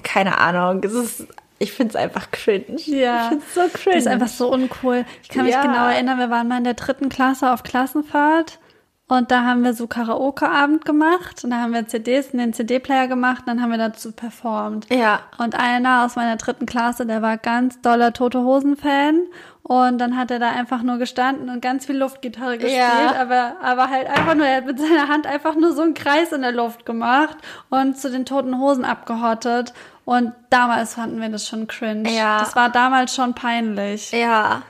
[0.03, 1.27] keine Ahnung, es ist
[1.65, 2.79] ich finde es einfach cringe.
[2.85, 3.23] Ja.
[3.23, 3.95] Ich finde es so cringe.
[3.95, 5.03] Das ist einfach so uncool.
[5.23, 5.61] Ich kann mich ja.
[5.63, 8.59] genau erinnern, wir waren mal in der dritten Klasse auf Klassenfahrt
[9.07, 13.07] und da haben wir so Karaoke-Abend gemacht und da haben wir CDs in den CD-Player
[13.07, 14.87] gemacht und dann haben wir dazu performt.
[14.91, 15.21] Ja.
[15.37, 19.21] Und einer aus meiner dritten Klasse, der war ganz doller Tote Hosen-Fan
[19.61, 23.15] und dann hat er da einfach nur gestanden und ganz viel Luftgitarre gespielt, ja.
[23.19, 26.31] aber, aber halt einfach nur, er hat mit seiner Hand einfach nur so einen Kreis
[26.31, 27.37] in der Luft gemacht
[27.69, 29.73] und zu den Toten Hosen abgehottet.
[30.05, 32.09] Und damals fanden wir das schon cringe.
[32.11, 32.39] Ja.
[32.39, 34.11] Das war damals schon peinlich.
[34.11, 34.61] Ja.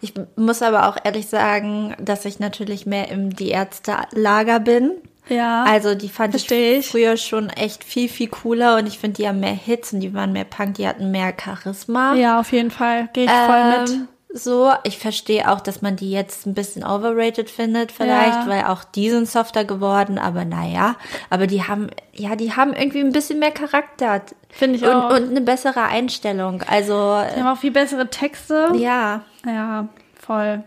[0.00, 4.92] Ich muss aber auch ehrlich sagen, dass ich natürlich mehr im Die Ärzte-Lager bin.
[5.28, 5.64] Ja.
[5.64, 9.28] Also die fand ich, ich früher schon echt viel, viel cooler und ich finde, die
[9.28, 12.14] haben mehr Hits und die waren mehr Punk, die hatten mehr Charisma.
[12.14, 13.10] Ja, auf jeden Fall.
[13.12, 14.08] Gehe ich ähm, voll mit
[14.38, 14.72] so.
[14.84, 18.46] Ich verstehe auch, dass man die jetzt ein bisschen overrated findet, vielleicht, ja.
[18.46, 20.96] weil auch die sind softer geworden, aber naja.
[21.30, 24.22] Aber die haben, ja, die haben irgendwie ein bisschen mehr Charakter.
[24.50, 25.10] Finde ich und, auch.
[25.10, 26.62] Und eine bessere Einstellung.
[26.68, 27.22] Also.
[27.34, 28.72] Die haben auch viel bessere Texte.
[28.76, 29.22] Ja.
[29.46, 29.88] Ja,
[30.20, 30.64] voll.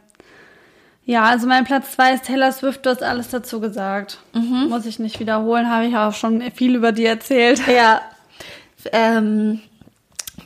[1.05, 4.19] Ja, also mein Platz zwei ist Taylor Swift, du hast alles dazu gesagt.
[4.33, 4.67] Mhm.
[4.69, 7.61] Muss ich nicht wiederholen, habe ich auch schon viel über die erzählt.
[7.71, 8.01] Ja.
[8.91, 9.61] Ähm,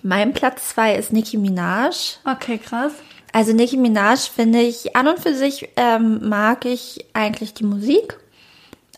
[0.04, 2.18] mein Platz zwei ist Nicki Minaj.
[2.26, 2.94] Okay, krass.
[3.36, 8.18] Also Nicki Minaj finde ich, an und für sich ähm, mag ich eigentlich die Musik,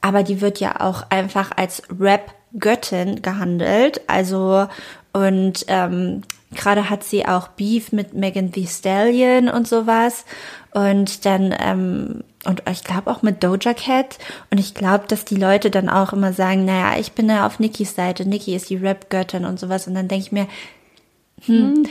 [0.01, 4.01] aber die wird ja auch einfach als Rap-Göttin gehandelt.
[4.05, 4.67] Also
[5.11, 6.21] und ähm,
[6.51, 10.23] gerade hat sie auch Beef mit Megan Thee Stallion und sowas.
[10.71, 14.19] Und dann, ähm, und ich glaube auch mit Doja Cat.
[14.51, 17.57] Und ich glaube, dass die Leute dann auch immer sagen, naja, ich bin ja auf
[17.57, 19.88] Nikkis Seite, Nikki ist die Rap-Göttin und sowas.
[19.88, 20.47] Und dann denke ich mir,
[21.47, 21.88] hm, hm.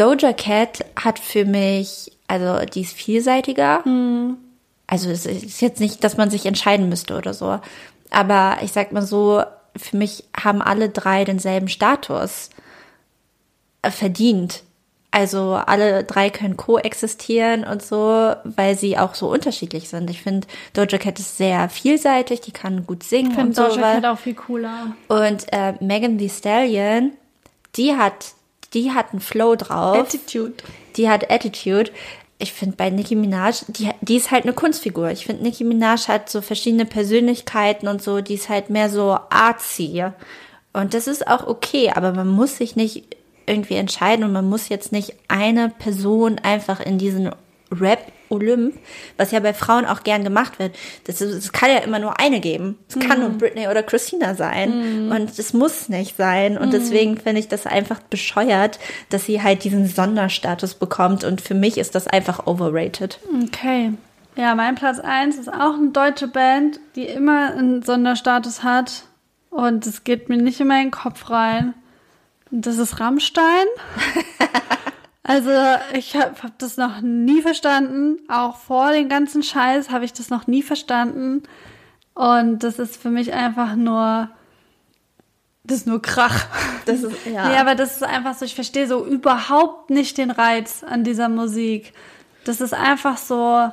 [0.00, 3.86] Doja Cat hat für mich, also die ist vielseitiger.
[3.86, 4.38] Mhm.
[4.86, 7.60] Also es ist jetzt nicht, dass man sich entscheiden müsste oder so.
[8.08, 9.42] Aber ich sag mal so,
[9.76, 12.48] für mich haben alle drei denselben Status
[13.82, 14.62] äh, verdient.
[15.10, 20.08] Also alle drei können koexistieren und so, weil sie auch so unterschiedlich sind.
[20.08, 23.68] Ich finde, Doja Cat ist sehr vielseitig, die kann gut singen ich so.
[23.68, 24.94] Doja Cat auch viel cooler.
[25.08, 27.12] Und äh, Megan Thee Stallion,
[27.76, 28.32] die hat
[28.74, 29.96] die hat einen Flow drauf.
[29.96, 30.54] Attitude.
[30.96, 31.90] Die hat Attitude.
[32.38, 35.10] Ich finde bei Nicki Minaj, die, die ist halt eine Kunstfigur.
[35.10, 39.18] Ich finde, Nicki Minaj hat so verschiedene Persönlichkeiten und so, die ist halt mehr so
[39.28, 40.04] artsy.
[40.72, 43.04] Und das ist auch okay, aber man muss sich nicht
[43.46, 47.30] irgendwie entscheiden und man muss jetzt nicht eine Person einfach in diesen
[47.72, 48.74] Rap Olymp,
[49.16, 50.76] was ja bei Frauen auch gern gemacht wird.
[51.04, 52.78] Das, es kann ja immer nur eine geben.
[52.88, 53.20] Es kann mm.
[53.20, 55.08] nur Britney oder Christina sein.
[55.08, 55.12] Mm.
[55.12, 56.56] Und es muss nicht sein.
[56.56, 56.72] Und mm.
[56.72, 58.78] deswegen finde ich das einfach bescheuert,
[59.10, 61.24] dass sie halt diesen Sonderstatus bekommt.
[61.24, 63.18] Und für mich ist das einfach overrated.
[63.44, 63.92] Okay.
[64.36, 69.04] Ja, mein Platz 1 ist auch eine deutsche Band, die immer einen Sonderstatus hat.
[69.50, 71.74] Und es geht mir nicht in den Kopf rein.
[72.52, 73.66] Das ist Rammstein.
[75.22, 75.50] also
[75.92, 78.18] ich habe hab das noch nie verstanden.
[78.28, 81.42] Auch vor dem ganzen Scheiß habe ich das noch nie verstanden.
[82.14, 84.30] Und das ist für mich einfach nur,
[85.64, 86.46] das ist nur Krach.
[86.86, 87.48] Das ist, ja.
[87.48, 91.28] Nee, aber das ist einfach so, ich verstehe so überhaupt nicht den Reiz an dieser
[91.28, 91.92] Musik.
[92.44, 93.70] Das ist einfach so,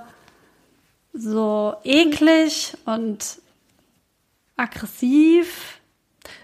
[1.14, 3.40] so eklig und
[4.58, 5.77] aggressiv,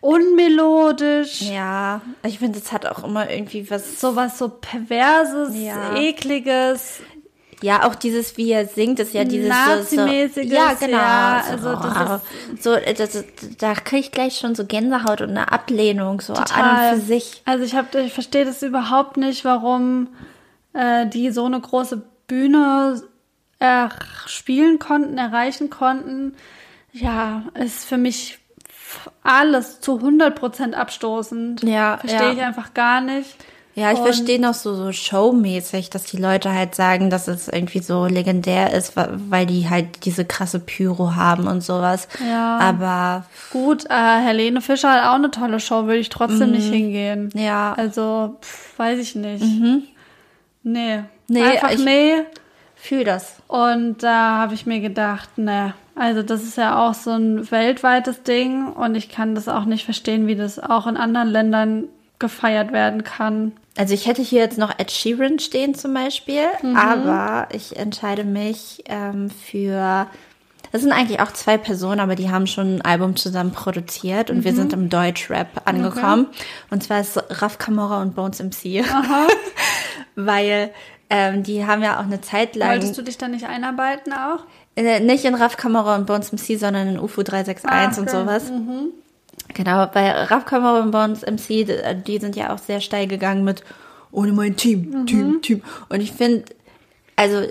[0.01, 1.41] unmelodisch.
[1.41, 3.99] Ja, ich finde, es hat auch immer irgendwie was.
[3.99, 5.95] Sowas so perverses, Ja.
[5.95, 6.99] ekliges,
[7.61, 9.47] Ja, auch dieses, wie er singt, ist ja dieses
[9.89, 10.97] so, so Ja, genau.
[10.97, 12.21] ja, so, also das
[12.61, 13.23] so, äh, das,
[13.57, 16.93] da kriege ich gleich schon so Gänsehaut und eine Ablehnung so an Total.
[16.93, 17.41] und für sich.
[17.45, 20.09] Also ich habe, ich verstehe das überhaupt nicht, warum
[20.73, 23.01] äh, die so eine große Bühne
[23.59, 23.88] äh,
[24.25, 26.36] spielen konnten, erreichen konnten.
[26.91, 28.39] Ja, ist für mich
[29.23, 31.63] alles zu 100% abstoßend.
[31.63, 32.33] Ja, Verstehe ja.
[32.33, 33.35] ich einfach gar nicht.
[33.75, 37.79] Ja, ich verstehe noch so, so showmäßig, dass die Leute halt sagen, dass es irgendwie
[37.79, 42.07] so legendär ist, weil die halt diese krasse Pyro haben und sowas.
[42.29, 42.59] Ja.
[42.59, 47.31] Aber Gut, äh, Helene Fischer hat auch eine tolle Show, würde ich trotzdem nicht hingehen.
[47.33, 47.39] Mhm.
[47.41, 49.43] ja, Also, pf, weiß ich nicht.
[50.61, 50.99] Nee.
[51.27, 52.13] Nee, Einfach ich- nee.
[52.84, 53.38] Fühl das.
[53.47, 58.23] Und da habe ich mir gedacht, ne, also das ist ja auch so ein weltweites
[58.23, 61.86] Ding und ich kann das auch nicht verstehen, wie das auch in anderen Ländern
[62.19, 63.53] gefeiert werden kann.
[63.77, 66.43] Also ich hätte hier jetzt noch Ed Sheeran stehen zum Beispiel,
[66.75, 70.07] aber ich entscheide mich ähm, für.
[70.71, 74.43] Das sind eigentlich auch zwei Personen, aber die haben schon ein Album zusammen produziert und
[74.43, 76.27] wir sind im Deutschrap angekommen.
[76.71, 78.84] Und zwar ist Raf Kamora und Bones MC.
[80.15, 80.71] Weil
[81.16, 82.70] ähm, die haben ja auch eine Zeit lang.
[82.72, 84.39] Wolltest du dich da nicht einarbeiten auch?
[84.76, 88.51] Äh, nicht in Raf Kamera und Bones MC, sondern in UFO 361 Ah, und sowas.
[89.53, 93.43] Genau, bei Raf Kamera und Bones MC, d- die sind ja auch sehr steil gegangen
[93.43, 93.64] mit
[94.11, 95.61] ohne mein Team, Team, Team.
[95.89, 96.45] Und ich finde,
[97.16, 97.43] also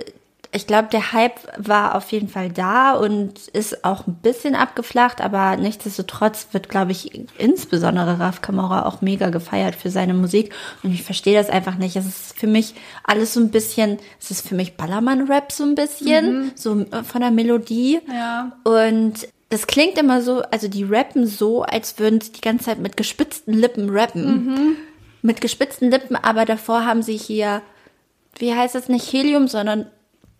[0.54, 5.22] ich glaube, der Hype war auf jeden Fall da und ist auch ein bisschen abgeflacht,
[5.22, 10.54] aber nichtsdestotrotz wird, glaube ich, insbesondere Raf Kamora auch mega gefeiert für seine Musik.
[10.82, 11.96] Und ich verstehe das einfach nicht.
[11.96, 15.74] Es ist für mich alles so ein bisschen, es ist für mich Ballermann-Rap so ein
[15.74, 18.00] bisschen, so äh, von der Melodie.
[18.12, 18.52] Ja.
[18.64, 22.78] Und das klingt immer so, also die rappen so, als würden sie die ganze Zeit
[22.78, 24.76] mit gespitzten Lippen rappen.
[25.22, 27.62] Mit gespitzten Lippen, aber davor haben sie hier,
[28.36, 29.86] wie heißt das nicht Helium, sondern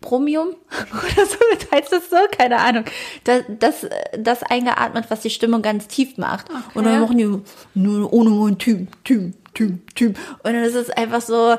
[0.03, 0.49] Bromium
[0.91, 1.37] oder so
[1.73, 2.85] heißt das so, keine Ahnung.
[3.23, 3.87] Das, das,
[4.17, 6.47] das eingeatmet, was die Stimmung ganz tief macht.
[6.75, 7.39] Und dann machen die
[7.73, 10.17] nur ohne mein Typ, Typ, Typ, Typ.
[10.43, 11.55] Und dann ist es einfach so,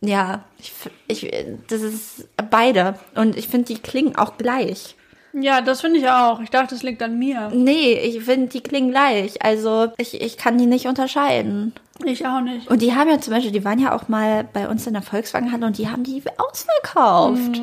[0.00, 0.72] ja, ich,
[1.08, 1.30] ich,
[1.68, 2.94] das ist beide.
[3.14, 4.96] Und ich finde, die klingen auch gleich.
[5.34, 6.40] Ja, das finde ich auch.
[6.40, 7.50] Ich dachte, es liegt an mir.
[7.52, 9.42] Nee, ich finde, die klingen gleich.
[9.44, 11.74] Also ich, ich kann die nicht unterscheiden.
[12.04, 12.68] Ich auch nicht.
[12.70, 15.02] Und die haben ja zum Beispiel, die waren ja auch mal bei uns in der
[15.02, 17.60] Volkswagenhalle und die haben die ausverkauft.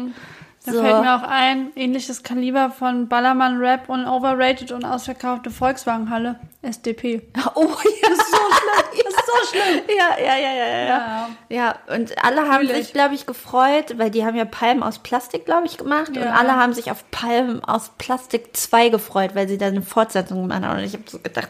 [0.65, 0.81] Da So.
[0.81, 6.39] fällt mir auch ein, ähnliches Kaliber von Ballermann Rap und Overrated und ausverkaufte Volkswagenhalle.
[6.63, 7.21] SDP.
[7.55, 8.09] Oh ja.
[8.09, 9.03] Das ist so schlimm.
[9.05, 9.81] Das ist so schlimm.
[9.95, 10.88] Ja, ja, ja, ja, ja.
[10.88, 11.29] Ja.
[11.49, 12.93] Ja, und alle haben Fühl sich, ich.
[12.93, 16.09] glaube ich, gefreut, weil die haben ja Palmen aus Plastik, glaube ich, gemacht.
[16.09, 16.31] Und Ja.
[16.31, 20.63] alle haben sich auf Palmen aus Plastik 2 gefreut, weil sie da eine Fortsetzung gemacht
[20.63, 20.79] haben.
[20.79, 21.49] Und ich habe so gedacht,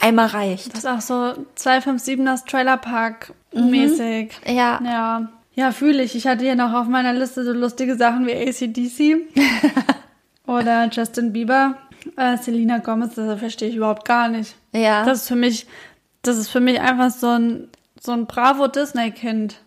[0.00, 0.72] einmal reicht.
[0.72, 4.32] Das ist auch so 257ers Trailer Park mäßig.
[4.46, 4.80] Ja.
[4.84, 5.28] Ja.
[5.54, 6.14] Ja, fühle ich.
[6.14, 9.28] Ich hatte hier noch auf meiner Liste so lustige Sachen wie ACDC
[10.46, 11.76] oder Justin Bieber.
[12.16, 14.56] Äh, Selena Gomez, das verstehe ich überhaupt gar nicht.
[14.72, 15.04] Ja.
[15.04, 15.66] Das ist für mich,
[16.22, 17.68] das ist für mich einfach so ein,
[18.00, 19.60] so ein bravo Disney-Kind.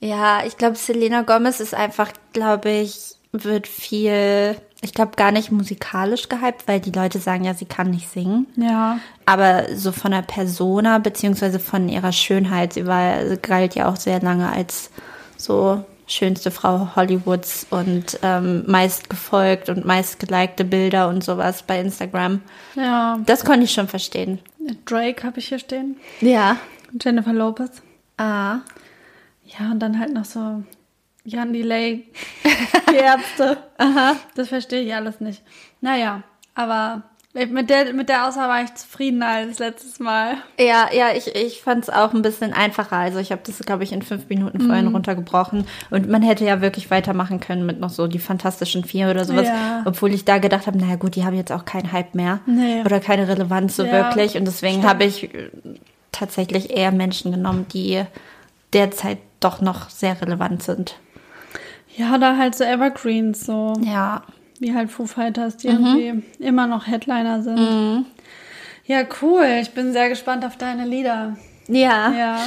[0.00, 4.56] Ja, ich glaube, Selena Gomez ist einfach, glaube ich, wird viel,
[4.86, 8.46] ich glaube, gar nicht musikalisch gehypt, weil die Leute sagen ja, sie kann nicht singen.
[8.56, 9.00] Ja.
[9.26, 13.96] Aber so von der Persona, beziehungsweise von ihrer Schönheit, sie war, sie galt ja auch
[13.96, 14.90] sehr lange als
[15.36, 21.80] so schönste Frau Hollywoods und ähm, meist gefolgt und meist gelikte Bilder und sowas bei
[21.80, 22.40] Instagram.
[22.76, 23.18] Ja.
[23.26, 24.38] Das konnte ich schon verstehen.
[24.84, 25.96] Drake habe ich hier stehen.
[26.20, 26.58] Ja.
[27.02, 27.82] Jennifer Lopez.
[28.18, 28.60] Ah.
[29.44, 30.62] Ja, und dann halt noch so
[31.26, 32.04] Jan Delay,
[32.90, 33.58] die Ärzte.
[33.78, 34.16] Aha.
[34.36, 35.42] Das verstehe ich alles nicht.
[35.80, 36.22] Naja,
[36.54, 37.02] aber
[37.34, 40.36] mit der, mit der Auswahl war ich zufriedener als letztes Mal.
[40.58, 42.96] Ja, ja, ich, ich fand es auch ein bisschen einfacher.
[42.96, 45.66] Also ich habe das, glaube ich, in fünf Minuten vorhin runtergebrochen.
[45.90, 49.48] Und man hätte ja wirklich weitermachen können mit noch so die Fantastischen Vier oder sowas.
[49.48, 49.82] Ja.
[49.84, 52.40] Obwohl ich da gedacht habe, naja gut, die haben jetzt auch keinen Hype mehr.
[52.46, 52.80] Nee.
[52.84, 54.38] Oder keine Relevanz so Ja, wirklich.
[54.38, 55.50] Und deswegen habe ich äh,
[56.12, 58.02] tatsächlich eher Menschen genommen, die
[58.72, 60.96] derzeit doch noch sehr relevant sind.
[61.96, 64.22] Ja, oder halt so Evergreens, so Ja.
[64.60, 68.06] wie halt Foo Fighters, die irgendwie immer noch Headliner sind.
[68.84, 69.46] Ja, cool.
[69.60, 71.36] Ich bin sehr gespannt auf deine Lieder.
[71.68, 72.12] Ja.
[72.12, 72.38] Ja.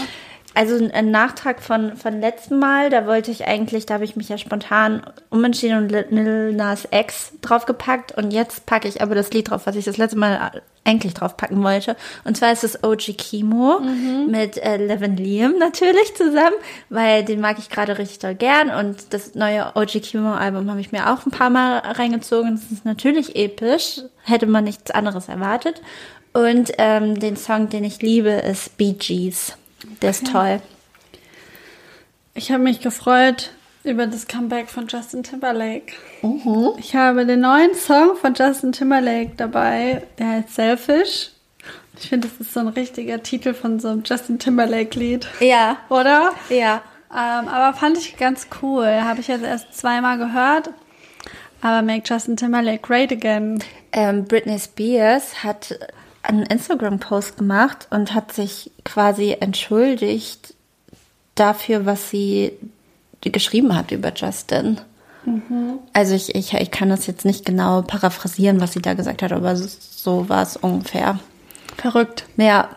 [0.56, 4.30] Also ein- Nachtrag von, von letztem Mal, da wollte ich eigentlich, da habe ich mich
[4.30, 9.50] ja spontan umentschieden und Lil Nas X draufgepackt und jetzt packe ich aber das Lied
[9.52, 11.96] drauf, was ich das letzte Mal eigentlich draufpacken wollte.
[12.24, 13.80] Und zwar ist es OG Kimo
[14.28, 16.56] mit äh, Levin Liam natürlich zusammen,
[16.90, 20.82] weil den mag ich gerade richtig doll gern und das neue OG Kimo Album habe
[20.82, 22.56] ich mir auch ein paar Mal reingezogen.
[22.56, 25.82] Das ist natürlich episch, hätte man nichts anderes erwartet.
[26.34, 29.54] Und ähm, den Song, den ich liebe, ist Bee Gees.
[30.02, 30.62] Der ist toll.
[32.34, 33.52] Ich habe mich gefreut
[33.84, 35.94] über das Comeback von Justin Timberlake.
[36.78, 41.32] Ich habe den neuen Song von Justin Timberlake dabei, der heißt Selfish.
[42.00, 46.32] Ich finde, das ist so ein richtiger Titel von so einem Justin Timberlake-Lied, Ja, oder?
[46.50, 46.82] ja.
[47.12, 48.86] Ähm, aber fand ich ganz cool.
[48.86, 50.70] Habe ich jetzt erst zweimal gehört.
[51.62, 53.62] Aber Make Justin Timberlake Great Again.
[53.92, 55.78] Ähm, Britney Spears hat
[56.22, 60.54] einen Instagram-Post gemacht und hat sich quasi entschuldigt
[61.36, 62.52] dafür, was sie
[63.22, 64.80] geschrieben hat über Justin.
[65.94, 69.32] Also ich, ich, ich kann das jetzt nicht genau paraphrasieren, was sie da gesagt hat,
[69.32, 71.20] aber so- war es ungefähr.
[71.78, 72.26] Verrückt.
[72.38, 72.70] Ja,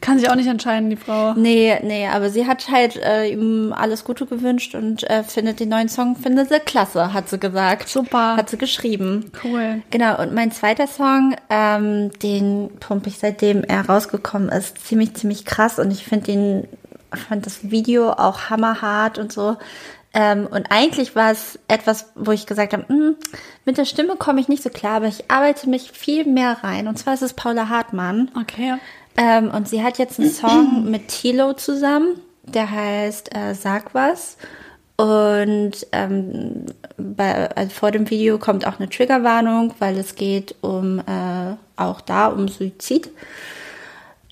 [0.00, 1.34] Kann sich auch nicht entscheiden, die Frau.
[1.34, 5.68] nee, nee, aber sie hat halt äh, ihm alles Gute gewünscht und äh, findet den
[5.68, 7.88] neuen Song, findet sie klasse, hat sie gesagt.
[7.88, 8.36] Super.
[8.36, 9.30] Hat sie geschrieben.
[9.44, 9.82] Cool.
[9.90, 15.44] Genau, und mein zweiter Song, ähm, den pumpe ich seitdem er rausgekommen ist, ziemlich, ziemlich
[15.44, 16.68] krass und ich finde den,
[17.16, 19.56] fand das Video auch hammerhart und so.
[20.12, 23.16] Ähm, und eigentlich war es etwas, wo ich gesagt habe, "Hm,
[23.64, 26.86] mit der Stimme komme ich nicht so klar, aber ich arbeite mich viel mehr rein.
[26.86, 28.30] Und zwar ist es Paula Hartmann.
[28.40, 28.74] Okay.
[29.16, 34.36] Ähm, und sie hat jetzt einen Song mit Tilo zusammen, der heißt äh, Sag was.
[34.96, 41.00] Und ähm, bei, also vor dem Video kommt auch eine Triggerwarnung, weil es geht um
[41.00, 43.10] äh, auch da um Suizid.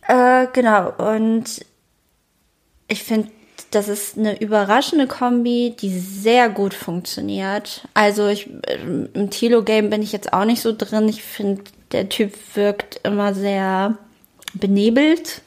[0.07, 1.65] Äh, genau, und
[2.93, 3.29] ich finde,
[3.71, 7.89] das ist eine überraschende Kombi, die sehr gut funktioniert.
[7.95, 11.09] Also ich ähm, im Tilo-Game bin ich jetzt auch nicht so drin.
[11.09, 13.97] Ich finde, der Typ wirkt immer sehr
[14.55, 15.41] benebelt.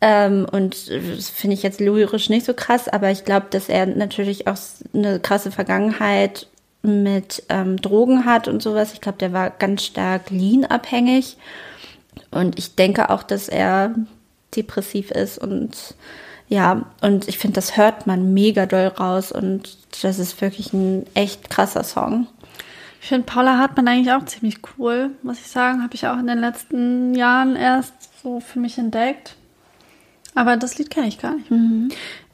[0.00, 3.86] Ähm, und das finde ich jetzt lyrisch nicht so krass, aber ich glaube, dass er
[3.86, 4.56] natürlich auch
[4.92, 6.48] eine krasse Vergangenheit
[6.82, 8.92] mit ähm, Drogen hat und sowas.
[8.92, 11.36] Ich glaube, der war ganz stark lean-abhängig.
[12.32, 13.94] Und ich denke auch, dass er
[14.56, 15.94] depressiv ist und
[16.52, 21.06] ja, und ich finde, das hört man mega doll raus und das ist wirklich ein
[21.14, 22.26] echt krasser Song.
[23.00, 25.82] Ich finde Paula Hartmann eigentlich auch ziemlich cool, muss ich sagen.
[25.82, 29.34] Habe ich auch in den letzten Jahren erst so für mich entdeckt.
[30.34, 31.50] Aber das Lied kenne ich gar nicht.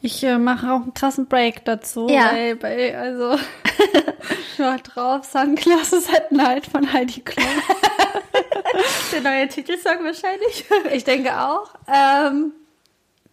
[0.02, 2.08] Ich äh, mache auch einen krassen Break dazu.
[2.08, 2.30] Ja.
[2.32, 3.36] Bei, bei, also,
[4.52, 7.46] ich war drauf Sunglasses at Night von Heidi Klum.
[9.12, 10.64] Der neue Titelsong wahrscheinlich.
[10.92, 11.70] Ich denke auch.
[11.86, 12.52] Ähm,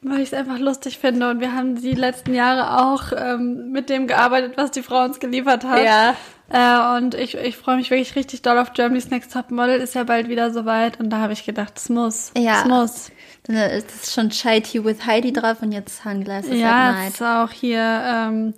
[0.09, 1.29] weil ich es einfach lustig finde.
[1.29, 5.19] Und wir haben die letzten Jahre auch ähm, mit dem gearbeitet, was die Frau uns
[5.19, 5.83] geliefert hat.
[5.83, 6.15] Ja.
[6.49, 9.79] Äh, und ich, ich freue mich wirklich richtig doll auf Germany's Next Top Model.
[9.81, 10.99] Ist ja bald wieder soweit.
[10.99, 12.31] Und da habe ich gedacht, es muss.
[12.37, 12.61] Ja.
[12.61, 13.11] Es muss.
[13.43, 16.95] Dann ist es schon Shy Tea with Heidi drauf und jetzt Sunglasses Ja, at es
[17.01, 17.13] Night.
[17.13, 18.53] ist auch hier ähm,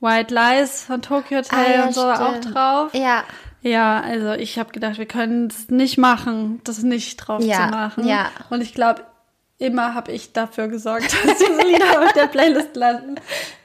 [0.00, 2.54] White Lies von Tokyo Hotel Ah, ja, und so auch stimmt.
[2.54, 2.94] drauf.
[2.94, 3.22] Ja,
[3.62, 7.70] Ja, also ich habe gedacht, wir können es nicht machen, das nicht drauf Ja, zu
[7.70, 8.06] machen.
[8.08, 8.26] ja.
[8.50, 9.02] Und ich glaube,
[9.62, 13.14] immer habe ich dafür gesorgt, dass diese Lieder auf der Playlist landen.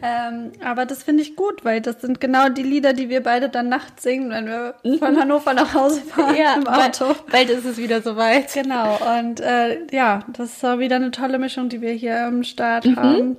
[0.01, 3.49] Ähm, aber das finde ich gut, weil das sind genau die Lieder, die wir beide
[3.49, 6.37] dann nachts singen, wenn wir von Hannover nach Hause fahren Mhm.
[6.37, 7.15] ja im Auto.
[7.31, 8.53] Bald, ist es wieder soweit.
[8.53, 12.43] Genau, und äh, ja, das ist auch wieder eine tolle Mischung, die wir hier am
[12.43, 12.95] Start Mhm.
[12.95, 13.37] haben.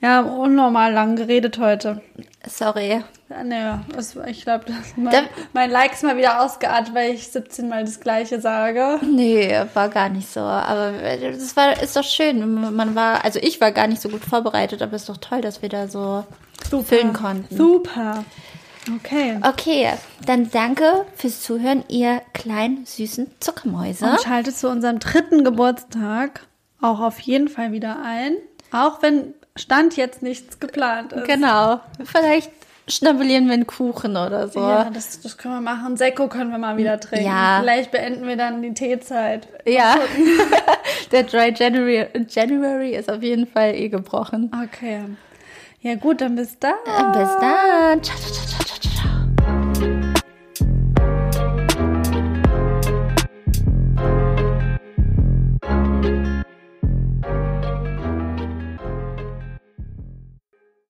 [0.00, 2.00] Wir haben unnormal lang geredet heute.
[2.46, 3.02] Sorry.
[3.30, 4.64] Ja, nee, das, ich glaube,
[4.96, 5.22] mein, Da-
[5.52, 8.98] mein Like ist mal wieder ausgeartet, weil ich 17 Mal das Gleiche sage.
[9.02, 10.40] Nee, war gar nicht so.
[10.40, 12.74] Aber das war, ist doch schön.
[12.74, 15.40] Man war, also ich war gar nicht so gut vorbereitet, aber es ist doch toll,
[15.42, 16.24] dass wir da so
[16.82, 17.56] füllen konnten.
[17.56, 18.24] Super.
[18.96, 19.38] Okay.
[19.46, 19.90] Okay,
[20.26, 24.06] dann danke fürs Zuhören, ihr kleinen süßen Zuckermäuse.
[24.06, 26.46] Und schaltet zu unserem dritten Geburtstag
[26.80, 28.32] auch auf jeden Fall wieder ein.
[28.72, 31.26] Auch wenn Stand jetzt nichts geplant ist.
[31.26, 31.80] Genau.
[32.04, 32.50] Vielleicht
[32.90, 34.60] schnabulieren wir einen Kuchen oder so.
[34.60, 35.96] Ja, das, das können wir machen.
[35.96, 37.26] Sekko können wir mal wieder trinken.
[37.26, 37.58] Ja.
[37.60, 39.48] Vielleicht beenden wir dann die Teezeit.
[39.66, 39.96] Ja.
[41.12, 44.50] Der Dry January, January ist auf jeden Fall eh gebrochen.
[44.64, 45.00] Okay.
[45.80, 46.74] Ja gut, dann bis dann.
[46.84, 48.02] Bis dann.
[48.02, 49.89] Ciao, ciao, ciao, ciao.